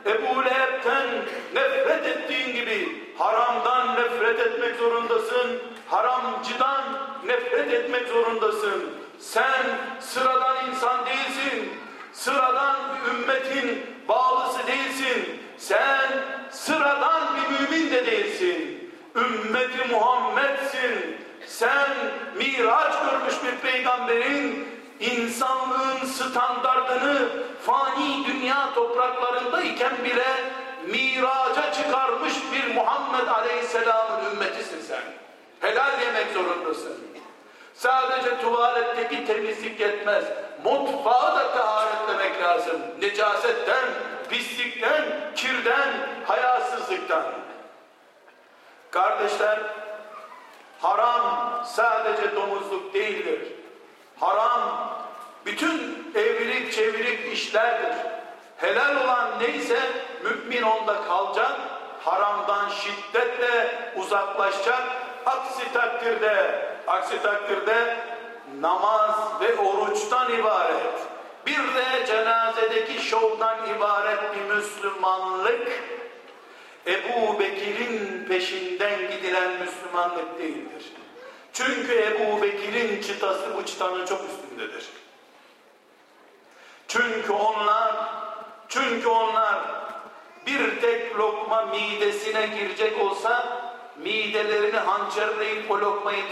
Ebu 0.06 0.44
Leheb'ten 0.44 1.06
nefret 1.54 2.06
ettiğin 2.06 2.54
gibi 2.54 3.08
haramdan 3.18 3.94
nefret 3.94 4.40
etmek 4.40 4.76
zorundasın, 4.76 5.62
haramcıdan 5.86 6.84
nefret 7.26 7.72
etmek 7.72 8.08
zorundasın. 8.08 8.97
Sen 9.20 9.78
sıradan 10.00 10.66
insan 10.70 11.06
değilsin, 11.06 11.72
sıradan 12.12 12.76
bir 12.94 13.10
ümmetin 13.10 13.86
bağlısı 14.08 14.66
değilsin. 14.66 15.42
Sen 15.58 16.10
sıradan 16.50 17.22
bir 17.36 17.60
mümin 17.60 17.90
de 17.92 18.06
değilsin. 18.06 18.90
Ümmeti 19.16 19.94
Muhammed'sin. 19.94 21.16
Sen 21.46 21.90
miraç 22.36 22.92
görmüş 22.92 23.34
bir 23.44 23.70
peygamberin 23.70 24.68
insanlığın 25.00 26.06
standardını 26.06 27.28
fani 27.66 28.26
dünya 28.26 28.74
topraklarındayken 28.74 29.92
bile 30.04 30.28
miraca 30.86 31.72
çıkarmış 31.72 32.32
bir 32.52 32.74
Muhammed 32.74 33.26
Aleyhisselam'ın 33.26 34.30
ümmetisin 34.30 34.80
sen. 34.88 35.02
Helal 35.60 36.02
yemek 36.02 36.26
zorundasın. 36.34 37.17
Sadece 37.78 38.40
tuvaletteki 38.40 39.26
temizlik 39.26 39.80
yetmez. 39.80 40.24
Mutfağı 40.64 41.36
da 41.36 41.52
taharetlemek 41.52 42.42
lazım. 42.42 42.80
Necasetten, 43.00 43.84
pislikten, 44.30 45.04
kirden, 45.36 45.88
hayasızlıktan. 46.26 47.24
Kardeşler, 48.90 49.58
haram 50.80 51.62
sadece 51.66 52.36
domuzluk 52.36 52.94
değildir. 52.94 53.40
Haram 54.20 54.90
bütün 55.46 56.06
evlilik 56.14 56.72
çevirik 56.72 57.32
işlerdir. 57.32 57.96
Helal 58.56 59.04
olan 59.04 59.28
neyse 59.40 59.78
mümin 60.22 60.62
onda 60.62 61.04
kalacak, 61.04 61.52
haramdan 62.04 62.68
şiddetle 62.68 63.70
uzaklaşacak. 63.96 64.82
Aksi 65.26 65.72
takdirde, 65.72 66.67
aksi 66.88 67.22
takdirde 67.22 67.96
namaz 68.60 69.40
ve 69.40 69.56
oruçtan 69.56 70.32
ibaret. 70.32 71.08
Bir 71.46 71.58
de 71.58 72.06
cenazedeki 72.06 73.02
şovdan 73.02 73.76
ibaret 73.76 74.20
bir 74.34 74.54
Müslümanlık 74.54 75.68
Ebu 76.86 77.38
Bekir'in 77.38 78.24
peşinden 78.28 79.10
gidilen 79.10 79.50
Müslümanlık 79.50 80.38
değildir. 80.38 80.92
Çünkü 81.52 81.92
Ebu 81.92 82.42
Bekir'in 82.42 83.02
çıtası 83.02 83.56
bu 83.56 83.66
çıtanın 83.66 84.06
çok 84.06 84.20
üstündedir. 84.24 84.88
Çünkü 86.88 87.32
onlar, 87.32 87.94
çünkü 88.68 89.08
onlar 89.08 89.58
bir 90.46 90.80
tek 90.80 91.18
lokma 91.18 91.62
midesine 91.62 92.46
girecek 92.46 93.02
olsa 93.02 93.46
midelerini 93.98 94.78
hançerleyip 94.78 95.70
o 95.70 95.80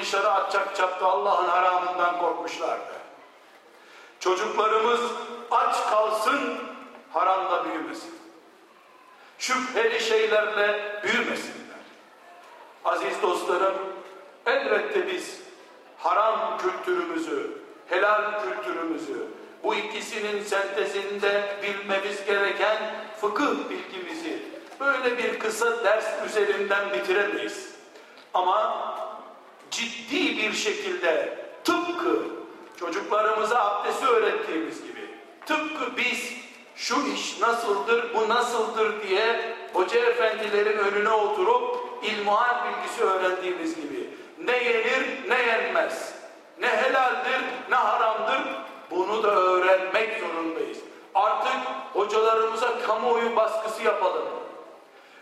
dışarı 0.01 0.31
atacak 0.31 0.77
çapta 0.77 1.07
Allah'ın 1.07 1.49
haramından 1.49 2.19
korkmuşlardı. 2.19 2.93
Çocuklarımız 4.21 5.01
aç 5.51 5.77
kalsın, 5.91 6.59
haramda 7.13 7.65
büyümesin. 7.65 8.15
Şüpheli 9.39 10.01
şeylerle 10.01 11.01
büyümesinler. 11.03 11.77
Aziz 12.85 13.23
dostlarım, 13.23 13.75
elbette 14.47 15.07
biz 15.07 15.41
haram 15.99 16.59
kültürümüzü, 16.59 17.63
helal 17.89 18.43
kültürümüzü, 18.43 19.27
bu 19.63 19.75
ikisinin 19.75 20.43
sentezinde 20.43 21.57
bilmemiz 21.63 22.27
gereken 22.27 22.79
fıkıh 23.21 23.71
bilgimizi 23.71 24.56
böyle 24.81 25.19
bir 25.19 25.39
kısa 25.39 25.85
ders 25.85 26.07
üzerinden 26.27 26.93
bitiremeyiz. 26.93 27.71
Ama 28.35 28.85
ciddi 29.71 30.37
bir 30.37 30.53
şekilde 30.53 31.39
tıpkı 31.65 32.23
çocuklarımıza 32.81 33.65
abdesti 33.65 34.07
öğrettiğimiz 34.07 34.83
gibi 34.83 35.11
tıpkı 35.47 35.97
biz 35.97 36.33
şu 36.77 36.95
iş 37.15 37.41
nasıldır, 37.41 38.15
bu 38.15 38.29
nasıldır 38.29 39.09
diye 39.09 39.57
hoca 39.73 40.01
efendilerin 40.01 40.79
önüne 40.79 41.11
oturup 41.11 41.77
ilmuhal 42.03 42.65
bilgisi 42.65 43.05
öğrendiğimiz 43.05 43.77
gibi 43.77 44.11
ne 44.39 44.57
yenir 44.57 45.29
ne 45.29 45.43
yenmez, 45.43 46.15
ne 46.61 46.69
helaldir 46.69 47.41
ne 47.71 47.77
haramdır 47.77 48.43
bunu 48.91 49.23
da 49.23 49.31
öğrenmek 49.31 50.21
zorundayız. 50.21 50.79
Artık 51.15 51.57
hocalarımıza 51.93 52.79
kamuoyu 52.87 53.37
baskısı 53.37 53.83
yapalım. 53.83 54.25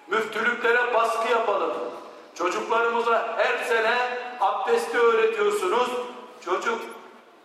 Müftülüklere 0.08 0.94
baskı 0.94 1.32
yapalım. 1.32 1.72
Çocuklarımıza 2.34 3.34
her 3.36 3.64
sene 3.64 3.94
abdesti 4.40 4.98
öğretiyorsunuz. 4.98 5.88
Çocuk 6.44 6.80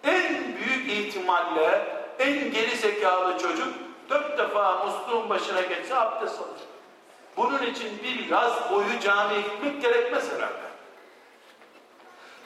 en 0.03 0.57
büyük 0.57 0.91
ihtimalle 0.91 1.99
en 2.19 2.51
geri 2.51 2.77
zekalı 2.77 3.37
çocuk 3.39 3.67
dört 4.09 4.37
defa 4.37 4.85
musluğun 4.85 5.29
başına 5.29 5.61
geçse 5.61 5.95
abdest 5.95 6.39
alır. 6.39 6.61
Bunun 7.37 7.61
için 7.61 8.03
bir 8.03 8.27
yaz 8.27 8.71
boyu 8.71 8.99
camiye 9.03 9.41
gitmek 9.41 9.81
gerekmez 9.81 10.31
herhalde. 10.31 10.69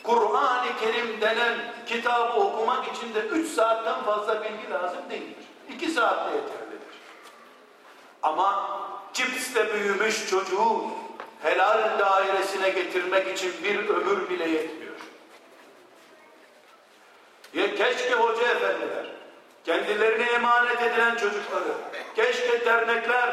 Kur'an-ı 0.03 0.77
Kerim 0.79 1.21
denen 1.21 1.57
kitabı 1.85 2.39
okumak 2.39 2.87
için 2.87 3.13
de 3.13 3.19
üç 3.19 3.47
saatten 3.47 4.03
fazla 4.03 4.43
bilgi 4.43 4.69
lazım 4.71 5.01
değildir. 5.09 5.45
İki 5.69 5.87
saatte 5.91 6.35
yeterlidir. 6.35 6.97
Ama 8.23 8.69
cipsle 9.13 9.73
büyümüş 9.73 10.29
çocuğu 10.29 10.83
helal 11.43 11.99
dairesine 11.99 12.69
getirmek 12.69 13.37
için 13.37 13.53
bir 13.63 13.89
ömür 13.89 14.29
bile 14.29 14.49
yetmiyor. 14.49 14.93
Ya 17.53 17.75
keşke 17.75 18.13
hoca 18.13 18.41
efendiler, 18.41 19.05
kendilerine 19.65 20.23
emanet 20.23 20.81
edilen 20.81 21.15
çocukları, 21.15 21.73
keşke 22.15 22.65
dernekler, 22.65 23.29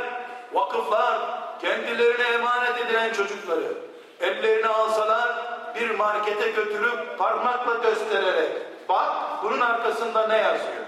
vakıflar, 0.53 1.19
kendilerine 1.61 2.29
emanet 2.29 2.81
edilen 2.87 3.13
çocukları 3.13 3.73
ellerine 4.21 4.69
alsalar 4.69 5.29
bir 5.75 5.91
markete 5.91 6.51
götürüp 6.51 7.19
parmakla 7.19 7.75
göstererek 7.75 8.51
bak 8.89 9.13
bunun 9.43 9.61
arkasında 9.61 10.27
ne 10.29 10.37
yazıyor? 10.37 10.85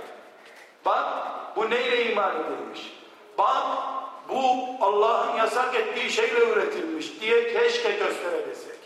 Bak 0.85 1.05
bu 1.57 1.71
neyle 1.71 2.13
iman 2.13 2.35
edilmiş? 2.37 2.93
Bak 3.39 3.65
bu 4.29 4.67
Allah'ın 4.81 5.37
yasak 5.37 5.75
ettiği 5.75 6.11
şeyle 6.11 6.51
üretilmiş 6.51 7.21
diye 7.21 7.53
keşke 7.53 7.91
gösterebilsek. 7.91 8.79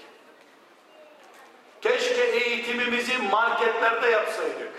Keşke 1.81 2.23
eğitimimizi 2.23 3.19
marketlerde 3.19 4.11
yapsaydık. 4.11 4.73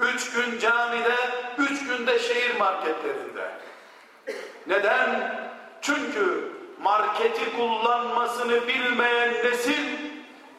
Üç 0.00 0.30
gün 0.30 0.58
camide, 0.58 1.16
üç 1.58 1.86
günde 1.86 2.18
şehir 2.18 2.56
marketlerinde. 2.56 3.50
Neden? 4.66 5.34
Çünkü 5.82 6.52
marketi 6.82 7.56
kullanmasını 7.56 8.68
bilmeyen 8.68 9.34
nesil 9.44 9.84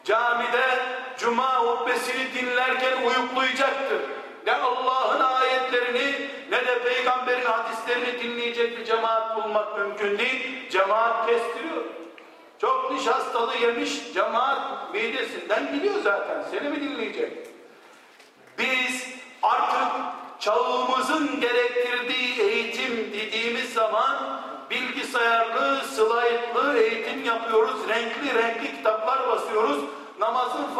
camide 0.04 0.78
cuma 1.18 1.58
hutbesini 1.58 2.34
dinlerken 2.34 3.02
uyuklayacaktır. 3.02 4.00
Ne 4.46 4.54
Allah'ın 4.54 5.20
ayetlerini 5.20 6.28
ne 6.50 6.66
de 6.66 6.82
peygamberin 6.82 7.44
hadislerini 7.44 8.22
dinleyecek 8.22 8.78
bir 8.78 8.84
cemaat 8.84 9.36
bulmak 9.36 9.78
mümkün 9.78 10.18
değil. 10.18 10.70
Cemaat 10.70 11.26
kestiriyor. 11.26 11.84
Çok 12.60 12.92
nişastalı 12.92 13.56
yemiş 13.56 14.12
cemaat 14.14 14.94
midesinden 14.94 15.74
gidiyor 15.74 15.94
zaten. 16.02 16.44
Seni 16.50 16.68
mi 16.68 16.80
dinleyecek? 16.80 17.32
Biz 18.58 19.08
artık 19.42 19.92
çağımızın 20.40 21.40
gerektirdiği 21.40 22.40
eğitim 22.40 23.12
dediğimiz 23.12 23.72
zaman 23.72 24.42
bilgisayarlı, 24.70 25.84
slaytlı 25.84 26.78
eğitim 26.78 27.24
yapıyoruz. 27.24 27.88
Renkli 27.88 28.34
renkli 28.34 28.76
kitaplar 28.76 29.28
basıyoruz. 29.28 29.78
Namazın 30.18 30.74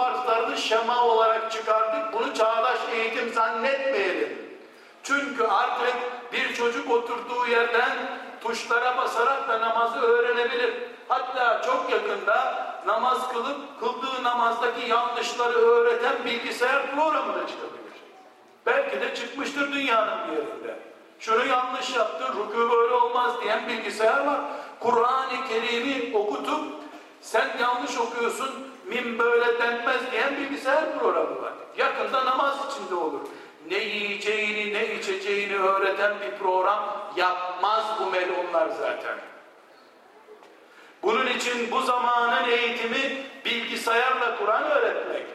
şema 0.56 1.04
olarak 1.04 1.52
çıkardık. 1.52 2.12
Bunu 2.12 2.34
çağdaş 2.34 2.78
eğitim 2.92 3.32
zannetmeyelim. 3.32 4.58
Çünkü 5.02 5.44
artık 5.44 5.94
bir 6.32 6.54
çocuk 6.54 6.90
oturduğu 6.90 7.46
yerden 7.50 7.96
tuşlara 8.40 8.96
basarak 8.96 9.48
da 9.48 9.60
namazı 9.60 10.00
öğrenebilir. 10.00 10.74
Hatta 11.08 11.62
çok 11.62 11.90
yakında 11.90 12.66
namaz 12.86 13.32
kılıp 13.32 13.80
kıldığı 13.80 14.22
namazdaki 14.22 14.90
yanlışları 14.90 15.58
öğreten 15.58 16.24
bilgisayar 16.24 16.90
programı 16.90 17.34
da 17.34 17.46
çıkabilir. 17.46 17.76
Belki 18.66 19.00
de 19.00 19.14
çıkmıştır 19.14 19.72
dünyanın 19.72 20.28
bir 20.28 20.32
yerinde. 20.32 20.78
Şunu 21.20 21.46
yanlış 21.46 21.96
yaptın, 21.96 22.26
rükû 22.26 22.70
böyle 22.70 22.94
olmaz 22.94 23.32
diyen 23.42 23.68
bilgisayar 23.68 24.26
var. 24.26 24.40
Kur'an-ı 24.80 25.48
Kerim'i 25.48 26.16
okutup 26.16 26.64
sen 27.20 27.56
yanlış 27.60 27.98
okuyorsun, 27.98 28.50
min 28.86 29.18
böyle 29.18 29.58
denmez 29.58 30.12
diyen 30.12 30.36
bilgisayar 30.36 30.98
programı 30.98 31.42
var. 31.42 31.52
Yakında 31.76 32.24
namaz 32.24 32.56
içinde 32.70 32.94
olur. 32.94 33.20
Ne 33.70 33.78
yiyeceğini, 33.78 34.74
ne 34.74 34.94
içeceğini 34.94 35.56
öğreten 35.56 36.14
bir 36.20 36.38
program 36.38 37.10
yapmaz 37.16 37.84
bu 38.00 38.10
melonlar 38.10 38.68
zaten. 38.68 39.18
Bunun 41.02 41.26
için 41.26 41.70
bu 41.70 41.80
zamanın 41.80 42.48
eğitimi 42.48 43.22
bilgisayarla 43.44 44.38
Kur'an 44.38 44.64
öğretmek. 44.64 45.26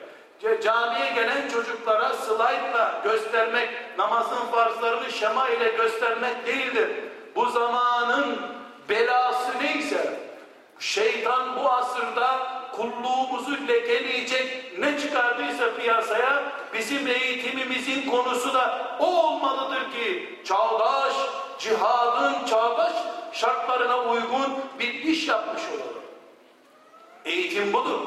Camiye 0.63 1.11
gelen 1.15 1.49
çocuklara 1.49 2.13
slaytla 2.13 3.01
göstermek, 3.03 3.69
namazın 3.97 4.45
farzlarını 4.51 5.11
şema 5.11 5.49
ile 5.49 5.69
göstermek 5.69 6.47
değildir. 6.47 6.89
Bu 7.35 7.45
zamanın 7.45 8.37
belası 8.89 9.51
neyse, 9.61 10.19
şeytan 10.81 11.55
bu 11.55 11.69
asırda 11.69 12.61
kulluğumuzu 12.75 13.67
lekeleyecek 13.67 14.79
ne 14.79 14.99
çıkardıysa 14.99 15.75
piyasaya, 15.75 16.43
bizim 16.73 17.07
eğitimimizin 17.07 18.09
konusu 18.09 18.53
da 18.53 18.95
o 18.99 19.05
olmalıdır 19.05 19.91
ki, 19.91 20.39
çağdaş, 20.45 21.13
cihadın 21.59 22.45
çağdaş 22.45 22.93
şartlarına 23.33 23.99
uygun 23.99 24.59
bir 24.79 24.93
iş 24.93 25.27
yapmış 25.27 25.61
olalım. 25.61 26.03
Eğitim 27.25 27.73
budur. 27.73 27.99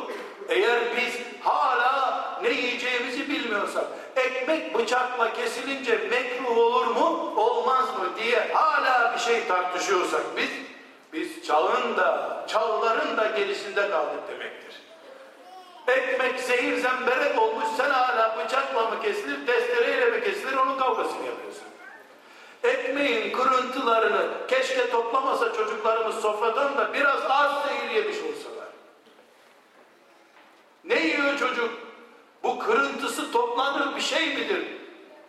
Eğer 0.48 0.80
biz 0.96 1.14
hala 1.40 2.24
ne 2.42 2.48
yiyeceğimizi 2.48 3.28
bilmiyorsak, 3.28 3.84
ekmek 4.16 4.78
bıçakla 4.78 5.32
kesilince 5.32 5.98
mekruh 6.10 6.58
olur 6.58 6.86
mu, 6.86 7.32
olmaz 7.36 7.84
mı 7.84 8.22
diye 8.22 8.52
hala 8.52 9.14
bir 9.14 9.20
şey 9.20 9.46
tartışıyorsak 9.48 10.22
biz, 10.36 10.50
biz 11.14 11.46
çağın 11.46 11.96
da, 11.96 12.44
çağların 12.48 13.16
da 13.16 13.26
gerisinde 13.26 13.90
kaldık 13.90 14.28
demektir. 14.28 14.80
Ekmek 15.88 16.40
zehir 16.40 16.76
zemberek 16.76 17.42
olmuş, 17.42 17.64
sen 17.76 17.90
hala 17.90 18.38
bıçakla 18.38 18.90
mı 18.90 19.02
kesilir, 19.02 19.46
testereyle 19.46 20.10
mi 20.10 20.24
kesilir, 20.24 20.56
onun 20.56 20.78
kavgasını 20.78 21.26
yapıyorsun. 21.26 21.64
Ekmeğin 22.64 23.32
kırıntılarını 23.32 24.46
keşke 24.48 24.90
toplamasa 24.90 25.52
çocuklarımız 25.52 26.20
sofradan 26.20 26.78
da 26.78 26.94
biraz 26.94 27.20
az 27.28 27.52
zehir 27.66 27.90
yemiş 27.90 28.16
olsalar. 28.16 28.68
Ne 30.84 31.06
yiyor 31.06 31.38
çocuk? 31.38 31.70
Bu 32.42 32.58
kırıntısı 32.58 33.32
toplanır 33.32 33.96
bir 33.96 34.00
şey 34.00 34.34
midir? 34.34 34.66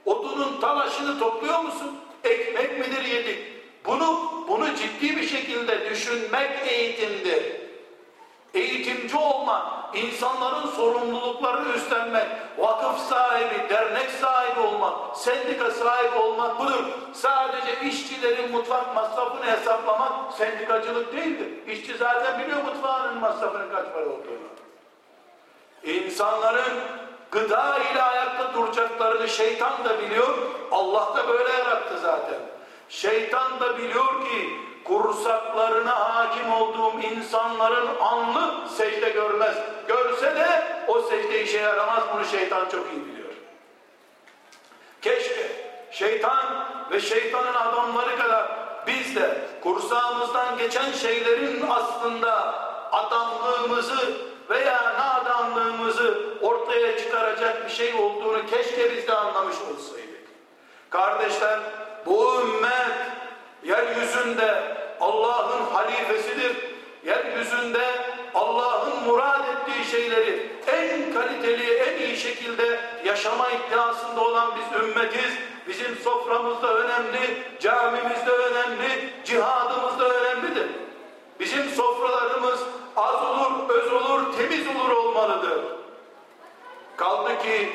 Odunun 0.06 0.62
talaşını 0.62 1.20
topluyor 1.20 1.60
musun? 1.60 2.00
Ekmek 2.24 2.80
midir 2.80 3.04
yedik? 3.04 3.55
Bunu, 3.88 4.32
bunu 4.48 4.76
ciddi 4.76 5.18
bir 5.18 5.28
şekilde 5.28 5.90
düşünmek 5.90 6.52
eğitimdir. 6.68 7.44
Eğitimci 8.54 9.18
olmak, 9.18 9.66
insanların 9.96 10.68
sorumluluklarını 10.68 11.74
üstlenmek, 11.74 12.28
vakıf 12.58 13.00
sahibi, 13.00 13.70
dernek 13.70 14.10
sahibi 14.10 14.60
olmak, 14.60 15.18
sendika 15.18 15.72
sahibi 15.72 16.18
olmak 16.18 16.60
budur. 16.60 16.84
Sadece 17.14 17.88
işçilerin 17.90 18.52
mutfak 18.52 18.96
masrafını 18.96 19.46
hesaplamak 19.46 20.34
sendikacılık 20.34 21.14
değildir. 21.14 21.50
İşçi 21.68 21.98
zaten 21.98 22.40
biliyor 22.40 22.64
mutfağının 22.64 23.20
masrafının 23.20 23.72
kaç 23.72 23.86
para 23.94 24.06
olduğunu. 24.06 24.46
İnsanların 25.84 26.80
gıda 27.32 27.80
ile 27.80 28.02
ayakta 28.02 28.54
duracaklarını 28.54 29.30
şeytan 29.30 29.86
da 29.86 30.00
biliyor. 30.00 30.38
Allah 30.72 31.16
da 31.16 31.28
böyle 31.28 31.54
yarattı 31.54 32.00
zaten. 32.00 32.55
Şeytan 32.90 33.60
da 33.60 33.78
biliyor 33.78 34.26
ki 34.26 34.60
kursaklarına 34.84 36.16
hakim 36.16 36.52
olduğum 36.52 37.00
insanların 37.00 37.90
anlı 38.02 38.70
secde 38.78 39.10
görmez. 39.10 39.56
Görse 39.88 40.36
de 40.36 40.64
o 40.88 41.02
secde 41.02 41.44
işe 41.44 41.58
yaramaz. 41.58 42.04
Bunu 42.14 42.26
şeytan 42.26 42.70
çok 42.70 42.86
iyi 42.94 43.06
biliyor. 43.06 43.34
Keşke 45.02 45.52
şeytan 45.92 46.66
ve 46.92 47.00
şeytanın 47.00 47.54
adamları 47.54 48.18
kadar 48.18 48.52
biz 48.88 49.16
de 49.16 49.38
kursağımızdan 49.64 50.58
geçen 50.58 50.92
şeylerin 50.92 51.66
aslında 51.70 52.56
adamlığımızı 52.92 54.14
veya 54.50 54.94
nadanlığımızı 55.00 56.20
ortaya 56.42 56.98
çıkaracak 56.98 57.66
bir 57.66 57.72
şey 57.72 57.94
olduğunu 57.94 58.46
keşke 58.46 58.98
biz 58.98 59.08
de 59.08 59.16
anlamış 59.16 59.56
olsaydık. 59.56 60.26
Kardeşler 60.90 61.60
bu 62.06 62.41
ümmet 62.41 62.95
yeryüzünde 63.64 64.64
Allah'ın 65.01 65.74
halifesidir. 65.74 66.56
Yeryüzünde 67.06 67.86
Allah'ın 68.34 69.03
murad 69.03 69.43
ettiği 69.47 69.91
şeyleri 69.91 70.49
en 70.68 71.14
kaliteli, 71.14 71.74
en 71.74 71.97
iyi 72.08 72.18
şekilde 72.18 72.80
yaşama 73.06 73.47
iddiasında 73.49 74.22
olan 74.22 74.51
biz 74.56 74.82
ümmetiz. 74.82 75.34
Bizim 75.68 75.95
soframızda 75.95 76.74
önemli, 76.74 77.43
camimizde 77.60 78.32
önemli, 78.32 79.14
cihadımızda 79.26 80.10
önemlidir. 80.10 80.68
Bizim 81.39 81.70
sofralarımız 81.70 82.60
az 82.97 83.24
olur, 83.24 83.70
öz 83.70 83.93
olur, 83.93 84.34
temiz 84.38 84.68
olur 84.68 84.89
olmalıdır. 84.89 85.64
Kaldı 86.97 87.39
ki 87.43 87.75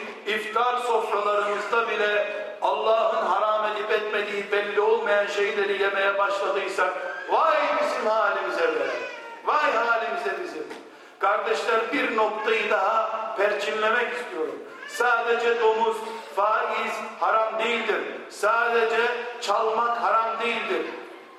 etmediği 4.11 4.53
belli 4.53 4.81
olmayan 4.81 5.27
şeyleri 5.27 5.83
yemeye 5.83 6.19
başladıysak 6.19 6.93
vay 7.31 7.57
bizim 7.81 8.07
halimize 8.07 8.67
be. 8.67 8.87
Vay 9.45 9.73
halimize 9.73 10.37
bizim. 10.43 10.67
Kardeşler 11.19 11.93
bir 11.93 12.17
noktayı 12.17 12.71
daha 12.71 13.35
perçinlemek 13.37 14.13
istiyorum. 14.13 14.59
Sadece 14.89 15.61
domuz, 15.61 15.97
faiz 16.37 16.93
haram 17.21 17.59
değildir. 17.59 18.01
Sadece 18.31 19.01
çalmak 19.41 20.03
haram 20.03 20.41
değildir. 20.41 20.87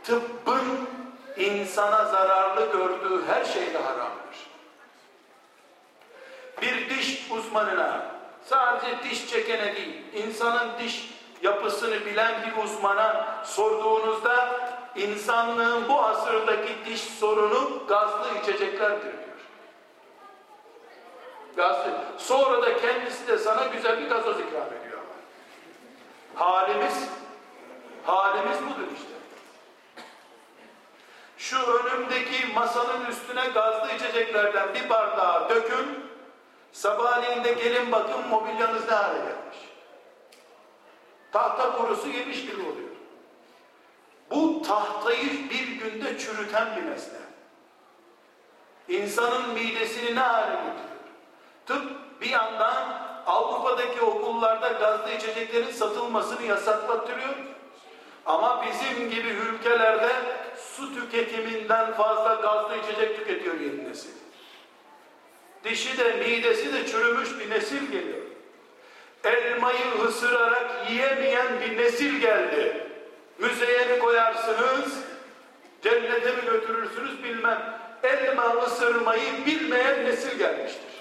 Tıbbın 0.04 0.90
insana 1.38 2.06
zararlı 2.06 2.72
gördüğü 2.72 3.26
her 3.28 3.46
şey 3.46 3.74
de 3.74 3.78
haramdır. 3.78 4.52
Bir 6.62 6.90
diş 6.90 7.32
uzmanına, 7.32 8.06
sadece 8.46 9.04
diş 9.04 9.30
çekene 9.30 9.76
değil, 9.76 10.02
insanın 10.14 10.70
diş 10.80 11.21
yapısını 11.42 12.06
bilen 12.06 12.34
bir 12.46 12.64
uzmana 12.64 13.38
sorduğunuzda 13.44 14.60
insanlığın 14.96 15.90
bu 15.90 16.02
asırdaki 16.02 16.86
diş 16.86 17.02
sorunu 17.02 17.88
gazlı 17.88 18.28
içeceklerdir 18.42 19.02
diyor. 19.02 19.38
Gazlı. 21.56 21.92
Sonra 22.18 22.62
da 22.62 22.78
kendisi 22.78 23.28
de 23.28 23.38
sana 23.38 23.66
güzel 23.66 24.02
bir 24.02 24.10
gazoz 24.10 24.40
ikram 24.40 24.68
ediyor. 24.68 25.00
Halimiz, 26.36 27.10
halimiz 28.06 28.58
budur 28.58 28.88
işte. 28.96 29.12
Şu 31.38 31.58
önümdeki 31.58 32.54
masanın 32.54 33.06
üstüne 33.06 33.48
gazlı 33.48 33.92
içeceklerden 33.96 34.74
bir 34.74 34.90
bardağı 34.90 35.50
dökün, 35.50 36.06
sabahleyin 36.72 37.44
de 37.44 37.52
gelin 37.52 37.92
bakın 37.92 38.28
mobilyanız 38.30 38.90
ne 38.90 38.96
hale 38.96 39.18
gelmiş. 39.18 39.71
Tahta 41.32 41.78
kurusu 41.78 42.08
yemiş 42.08 42.42
gibi 42.42 42.62
oluyor. 42.62 42.90
Bu 44.32 44.62
tahtayı 44.62 45.50
bir 45.50 45.68
günde 45.68 46.20
çürüten 46.20 46.76
bir 46.76 46.82
mesele. 46.82 47.22
İnsanın 48.88 49.50
midesini 49.50 50.16
ne 50.16 50.20
hale 50.20 50.56
getiriyor? 50.56 50.92
Tıp 51.66 52.22
bir 52.22 52.30
yandan 52.30 53.02
Avrupa'daki 53.26 54.02
okullarda 54.02 54.68
gazlı 54.68 55.12
içeceklerin 55.12 55.72
satılmasını 55.72 56.44
yasaklattırıyor. 56.44 57.36
Ama 58.26 58.66
bizim 58.66 59.10
gibi 59.10 59.28
ülkelerde 59.28 60.10
su 60.58 60.96
tüketiminden 60.96 61.94
fazla 61.94 62.34
gazlı 62.34 62.78
içecek 62.78 63.18
tüketiyor 63.18 63.60
yeni 63.60 63.90
nesil. 63.90 64.12
Dişi 65.64 65.98
de 65.98 66.14
midesi 66.14 66.74
de 66.74 66.88
çürümüş 66.88 67.40
bir 67.40 67.50
nesil 67.50 67.92
geliyor. 67.92 68.22
Elmayı 69.24 70.06
ısırarak 70.08 70.90
yiyemeyen 70.90 71.62
bir 71.62 71.78
nesil 71.78 72.22
geldi. 72.22 72.88
Müzeye 73.40 73.86
mi 73.86 74.00
koyarsınız, 74.00 74.94
cennete 75.82 76.32
mi 76.32 76.42
götürürsünüz 76.46 77.24
bilmem. 77.24 77.82
Elma 78.04 78.56
ısırmayı 78.66 79.46
bilmeyen 79.46 80.06
nesil 80.06 80.38
gelmiştir. 80.38 80.92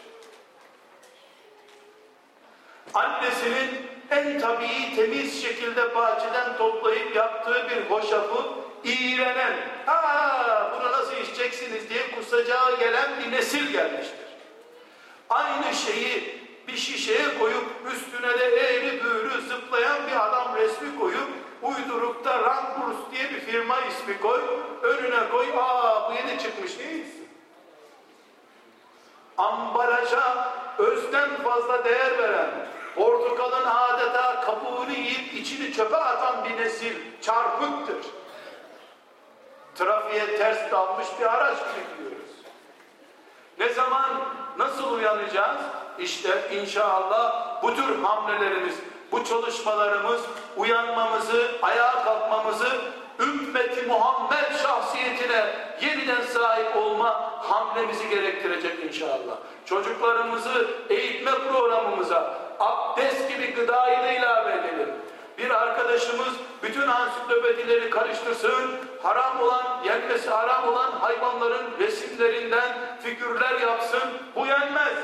Annesinin 2.94 3.70
en 4.10 4.40
tabii 4.40 4.96
temiz 4.96 5.42
şekilde 5.42 5.94
bahçeden 5.94 6.56
toplayıp 6.56 7.16
yaptığı 7.16 7.70
bir 7.70 7.90
hoşafı 7.90 8.42
iğrenen, 8.84 9.52
aa 9.86 10.72
bunu 10.72 10.92
nasıl 10.92 11.16
içeceksiniz 11.16 11.90
diye 11.90 12.10
kusacağı 12.10 12.78
gelen 12.78 13.10
bir 13.20 13.32
nesil 13.32 13.72
gelmiştir. 13.72 14.26
Aynı 15.30 15.74
şeyi 15.74 16.39
bir 16.72 16.78
şişeye 16.78 17.38
koyup 17.38 17.64
üstüne 17.92 18.38
de 18.38 18.44
eğri 18.44 19.04
büğrü 19.04 19.40
zıplayan 19.40 20.06
bir 20.06 20.26
adam 20.26 20.56
resmi 20.56 20.98
koyup 20.98 21.28
uydurup 21.62 22.24
da 22.24 22.40
Ramburs 22.40 22.96
diye 23.12 23.30
bir 23.30 23.40
firma 23.40 23.80
ismi 23.80 24.20
koy, 24.20 24.40
önüne 24.82 25.28
koy, 25.30 25.46
aa 25.58 26.10
bu 26.10 26.14
yeni 26.14 26.38
çıkmış 26.38 26.78
değil 26.78 27.04
Ambalaja 29.38 30.52
özden 30.78 31.30
fazla 31.42 31.84
değer 31.84 32.18
veren, 32.18 32.50
portakalın 32.94 33.66
adeta 33.66 34.40
kabuğunu 34.40 34.92
yiyip 34.92 35.34
içini 35.34 35.72
çöpe 35.72 35.96
atan 35.96 36.44
bir 36.44 36.56
nesil 36.56 36.96
çarpıktır. 37.20 38.06
Trafiğe 39.74 40.36
ters 40.36 40.70
dalmış 40.70 41.06
bir 41.20 41.34
araç 41.34 41.58
gibi. 41.58 42.00
Ne 43.58 43.68
zaman, 43.68 44.10
nasıl 44.60 44.92
uyanacağız? 44.92 45.60
İşte 45.98 46.48
inşallah 46.52 47.62
bu 47.62 47.74
tür 47.74 48.02
hamlelerimiz, 48.02 48.74
bu 49.12 49.24
çalışmalarımız, 49.24 50.20
uyanmamızı, 50.56 51.50
ayağa 51.62 52.04
kalkmamızı, 52.04 52.68
ümmeti 53.20 53.82
Muhammed 53.86 54.56
şahsiyetine 54.62 55.44
yeniden 55.80 56.22
sahip 56.22 56.76
olma 56.76 57.32
hamlemizi 57.42 58.08
gerektirecek 58.08 58.84
inşallah. 58.84 59.36
Çocuklarımızı 59.64 60.66
eğitme 60.88 61.30
programımıza 61.30 62.34
abdest 62.60 63.28
gibi 63.28 63.54
gıdayı 63.54 63.98
da 63.98 64.12
ilave 64.12 64.52
edelim. 64.52 64.88
Bir 65.38 65.50
arkadaşımız 65.50 66.34
bütün 66.62 66.88
ansiklopedileri 66.88 67.90
karıştırsın, 67.90 68.70
haram 69.02 69.40
olan, 69.40 69.84
yenmesi 69.84 70.30
haram 70.30 70.68
olan 70.68 70.90
hayvanların 70.90 71.66
resimlerinden 71.78 72.96
figürler 73.02 73.60
yapsın, 73.60 74.02
bu 74.36 74.46
yenmez. 74.46 74.94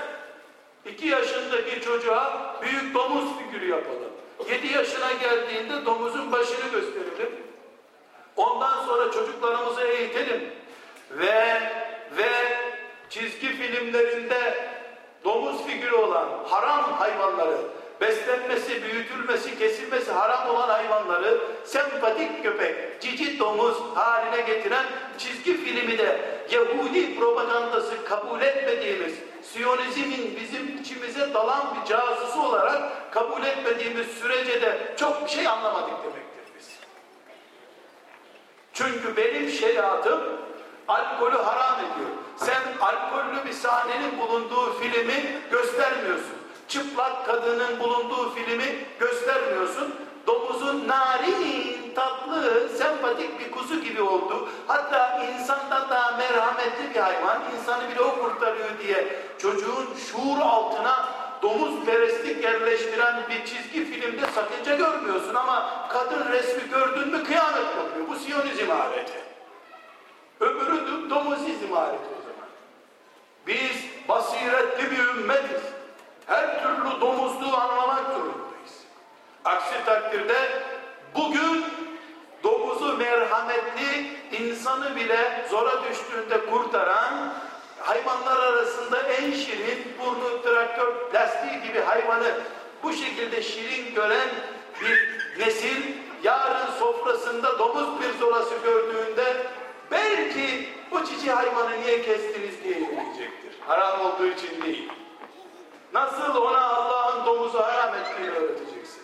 İki 0.84 1.08
yaşındaki 1.08 1.80
çocuğa 1.80 2.56
büyük 2.62 2.94
domuz 2.94 3.24
figürü 3.38 3.70
yapalım. 3.70 4.12
Yedi 4.50 4.72
yaşına 4.72 5.12
geldiğinde 5.12 5.86
domuzun 5.86 6.32
başını 6.32 6.70
gösterelim. 6.72 7.46
Ondan 8.36 8.86
sonra 8.86 9.12
çocuklarımızı 9.12 9.80
eğitelim. 9.82 10.50
Ve 11.10 11.62
ve 12.16 12.32
çizgi 13.10 13.48
filmlerinde 13.48 14.68
domuz 15.24 15.66
figürü 15.66 15.94
olan 15.94 16.28
haram 16.48 16.92
hayvanları 16.92 17.56
beslenmesi, 18.00 18.82
büyütülmesi, 18.82 19.58
kesilmesi 19.58 20.12
haram 20.12 20.48
olan 20.48 20.68
hayvanları 20.68 21.38
sempatik 21.64 22.42
köpek, 22.42 23.00
cici 23.00 23.38
domuz 23.38 23.76
haline 23.94 24.40
getiren 24.40 24.86
çizgi 25.18 25.56
filmi 25.64 25.98
de 25.98 26.20
Yahudi 26.50 27.18
propagandası 27.18 28.04
kabul 28.04 28.40
etmediğimiz, 28.40 29.14
Siyonizmin 29.42 30.38
bizim 30.40 30.78
içimize 30.80 31.34
dalan 31.34 31.64
bir 31.74 31.88
casusu 31.88 32.42
olarak 32.42 33.12
kabul 33.12 33.44
etmediğimiz 33.44 34.06
sürece 34.06 34.62
de 34.62 34.94
çok 34.96 35.24
bir 35.24 35.30
şey 35.30 35.48
anlamadık 35.48 36.04
demektir 36.04 36.54
biz. 36.58 36.68
Çünkü 38.72 39.16
benim 39.16 39.50
şeriatım 39.50 40.20
alkolü 40.88 41.36
haram 41.36 41.78
ediyor. 41.78 42.10
Sen 42.36 42.62
alkollü 42.80 43.46
bir 43.46 43.52
sahnenin 43.52 44.18
bulunduğu 44.18 44.72
filmi 44.72 45.24
göstermiyorsun 45.50 46.35
çıplak 46.68 47.26
kadının 47.26 47.80
bulunduğu 47.80 48.34
filmi 48.34 48.84
göstermiyorsun. 48.98 49.94
Domuzun 50.26 50.88
narin, 50.88 51.94
tatlı, 51.94 52.68
sempatik 52.68 53.40
bir 53.40 53.50
kuzu 53.50 53.80
gibi 53.80 54.02
oldu. 54.02 54.48
Hatta 54.66 55.22
insandan 55.22 55.90
daha 55.90 56.16
merhametli 56.16 56.94
bir 56.94 57.00
hayvan, 57.00 57.42
insanı 57.54 57.90
bile 57.90 58.00
o 58.00 58.18
kurtarıyor 58.18 58.68
diye 58.82 59.16
çocuğun 59.38 59.86
şuur 60.10 60.40
altına 60.40 61.08
domuz 61.42 61.84
perestlik 61.84 62.44
yerleştiren 62.44 63.22
bir 63.30 63.44
çizgi 63.44 63.84
filmde 63.84 64.26
sakınca 64.34 64.76
görmüyorsun 64.76 65.34
ama 65.34 65.88
kadın 65.88 66.32
resmi 66.32 66.70
gördün 66.70 67.08
mü 67.08 67.24
kıyamet 67.24 67.64
kopuyor. 67.76 68.08
Bu 68.08 68.16
siyonizm 68.16 68.70
aleti. 68.70 69.26
Öbürü 70.40 71.10
domuzizm 71.10 71.72
aleti 71.72 72.04
o 72.18 72.22
zaman. 72.22 72.48
Biz 73.46 74.08
basiretli 74.08 74.90
bir 74.90 74.98
ümmetiz 74.98 75.75
her 76.26 76.62
türlü 76.62 77.00
domuzluğu 77.00 77.56
anlamak 77.56 78.06
zorundayız. 78.06 78.84
Aksi 79.44 79.84
takdirde 79.84 80.62
bugün 81.14 81.64
domuzu 82.44 82.96
merhametli 82.96 84.10
insanı 84.32 84.96
bile 84.96 85.46
zora 85.50 85.72
düştüğünde 85.84 86.46
kurtaran 86.46 87.32
hayvanlar 87.80 88.36
arasında 88.36 89.02
en 89.02 89.30
şirin 89.30 89.96
burnu 89.98 90.42
traktör 90.42 90.94
lastiği 91.14 91.62
gibi 91.62 91.80
hayvanı 91.80 92.32
bu 92.82 92.92
şekilde 92.92 93.42
şirin 93.42 93.94
gören 93.94 94.28
bir 94.80 95.18
nesil 95.38 95.82
yarın 96.22 96.70
sofrasında 96.78 97.58
domuz 97.58 98.00
pirzolası 98.00 98.54
gördüğünde 98.64 99.46
belki 99.90 100.68
bu 100.90 101.04
cici 101.04 101.30
hayvanı 101.30 101.80
niye 101.80 102.02
kestiniz 102.02 102.64
diye 102.64 102.78
yürüyecektir. 102.78 103.60
Haram 103.66 104.00
olduğu 104.00 104.26
için 104.26 104.62
değil. 104.62 104.92
Nasıl 105.92 106.34
ona 106.34 106.66
Allah'ın 106.66 107.26
domuzu 107.26 107.58
haram 107.58 107.94
ettiğini 107.94 108.30
öğreteceksin? 108.30 109.02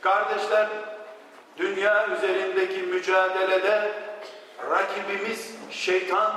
Kardeşler, 0.00 0.68
dünya 1.56 2.08
üzerindeki 2.08 2.82
mücadelede 2.82 3.92
rakibimiz 4.70 5.56
şeytan 5.70 6.32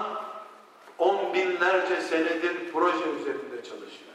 on 0.98 1.34
binlerce 1.34 2.02
senedir 2.02 2.72
proje 2.74 3.10
üzerinde 3.20 3.64
çalışıyor. 3.64 4.14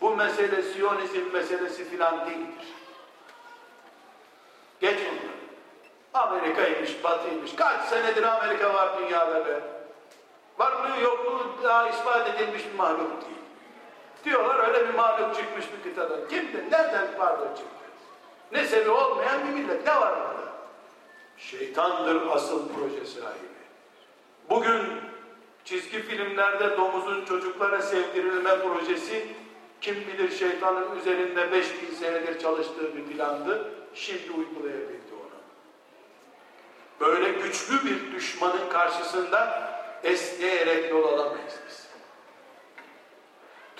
Bu 0.00 0.16
mesele 0.16 0.62
Siyonizm 0.62 1.32
meselesi 1.32 1.90
filan 1.90 2.26
değildir. 2.26 2.74
Geç 4.80 4.98
bunları. 4.98 5.40
Amerika'ymış, 6.14 7.04
Batı'ymış. 7.04 7.54
Kaç 7.54 7.84
senedir 7.84 8.22
Amerika 8.22 8.74
var 8.74 8.98
dünyada 8.98 9.46
be. 9.46 9.60
Varlığı 10.58 11.00
yokluğu 11.00 11.54
daha 11.62 11.88
ispat 11.88 12.28
edilmiş 12.28 12.62
bir 12.72 12.78
mahluk 12.78 13.22
değil. 13.22 13.39
Diyorlar 14.24 14.68
öyle 14.68 14.88
bir 14.88 14.94
mahluk 14.94 15.34
çıkmış 15.34 15.64
bir 15.72 15.90
kıtada. 15.90 16.28
Kimdi? 16.28 16.70
Nereden 16.70 17.18
varlığı 17.18 17.56
çıktı? 17.56 17.84
Ne 18.52 18.64
sebebi 18.66 18.90
olmayan 18.90 19.48
bir 19.48 19.52
millet. 19.52 19.86
Ne 19.86 19.96
var 19.96 20.14
burada? 20.18 20.52
Şeytandır 21.36 22.26
asıl 22.30 22.68
proje 22.68 23.06
sahibi. 23.06 23.50
Bugün 24.50 24.82
çizgi 25.64 26.02
filmlerde 26.02 26.76
domuzun 26.76 27.24
çocuklara 27.24 27.82
sevdirilme 27.82 28.58
projesi 28.58 29.26
kim 29.80 29.94
bilir 29.94 30.30
şeytanın 30.30 30.96
üzerinde 30.98 31.52
5000 31.52 31.94
senedir 31.94 32.38
çalıştığı 32.38 32.96
bir 32.96 33.04
plandı. 33.04 33.72
Şimdi 33.94 34.32
uygulayabildi 34.32 35.14
onu. 35.14 35.40
Böyle 37.00 37.32
güçlü 37.32 37.84
bir 37.84 38.12
düşmanın 38.12 38.68
karşısında 38.70 39.70
esneyerek 40.04 40.90
yol 40.90 41.04
alamayız 41.04 41.54
biz. 41.68 41.89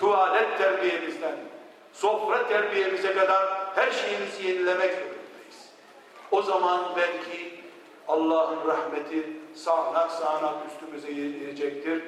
Tuvalet 0.01 0.57
terbiyemizden, 0.57 1.35
sofra 1.93 2.47
terbiyemize 2.47 3.13
kadar 3.13 3.45
her 3.75 3.91
şeyimizi 3.91 4.47
yenilemek 4.47 4.91
zorundayız. 4.91 5.69
O 6.31 6.41
zaman 6.41 6.81
belki 6.95 7.61
Allah'ın 8.07 8.67
rahmeti 8.67 9.29
sağanak 9.55 10.11
sağanak 10.11 10.53
üstümüze 10.71 11.11
gelecektir. 11.11 12.03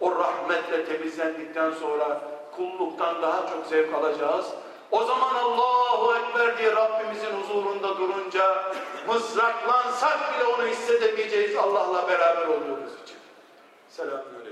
O 0.00 0.14
rahmetle 0.14 0.84
temizlendikten 0.84 1.70
sonra 1.70 2.20
kulluktan 2.56 3.22
daha 3.22 3.46
çok 3.46 3.66
zevk 3.66 3.94
alacağız. 3.94 4.46
O 4.90 5.04
zaman 5.04 5.34
Allahu 5.34 6.14
Ekber 6.14 6.58
diye 6.58 6.72
Rabbimizin 6.72 7.30
huzurunda 7.30 7.98
durunca 7.98 8.72
mızraklansak 9.08 10.18
bile 10.34 10.44
onu 10.44 10.66
hissedemeyeceğiz 10.66 11.56
Allah'la 11.56 12.08
beraber 12.08 12.46
olduğumuz 12.46 12.92
için. 13.04 13.16
Selamünaleyküm. 13.88 14.45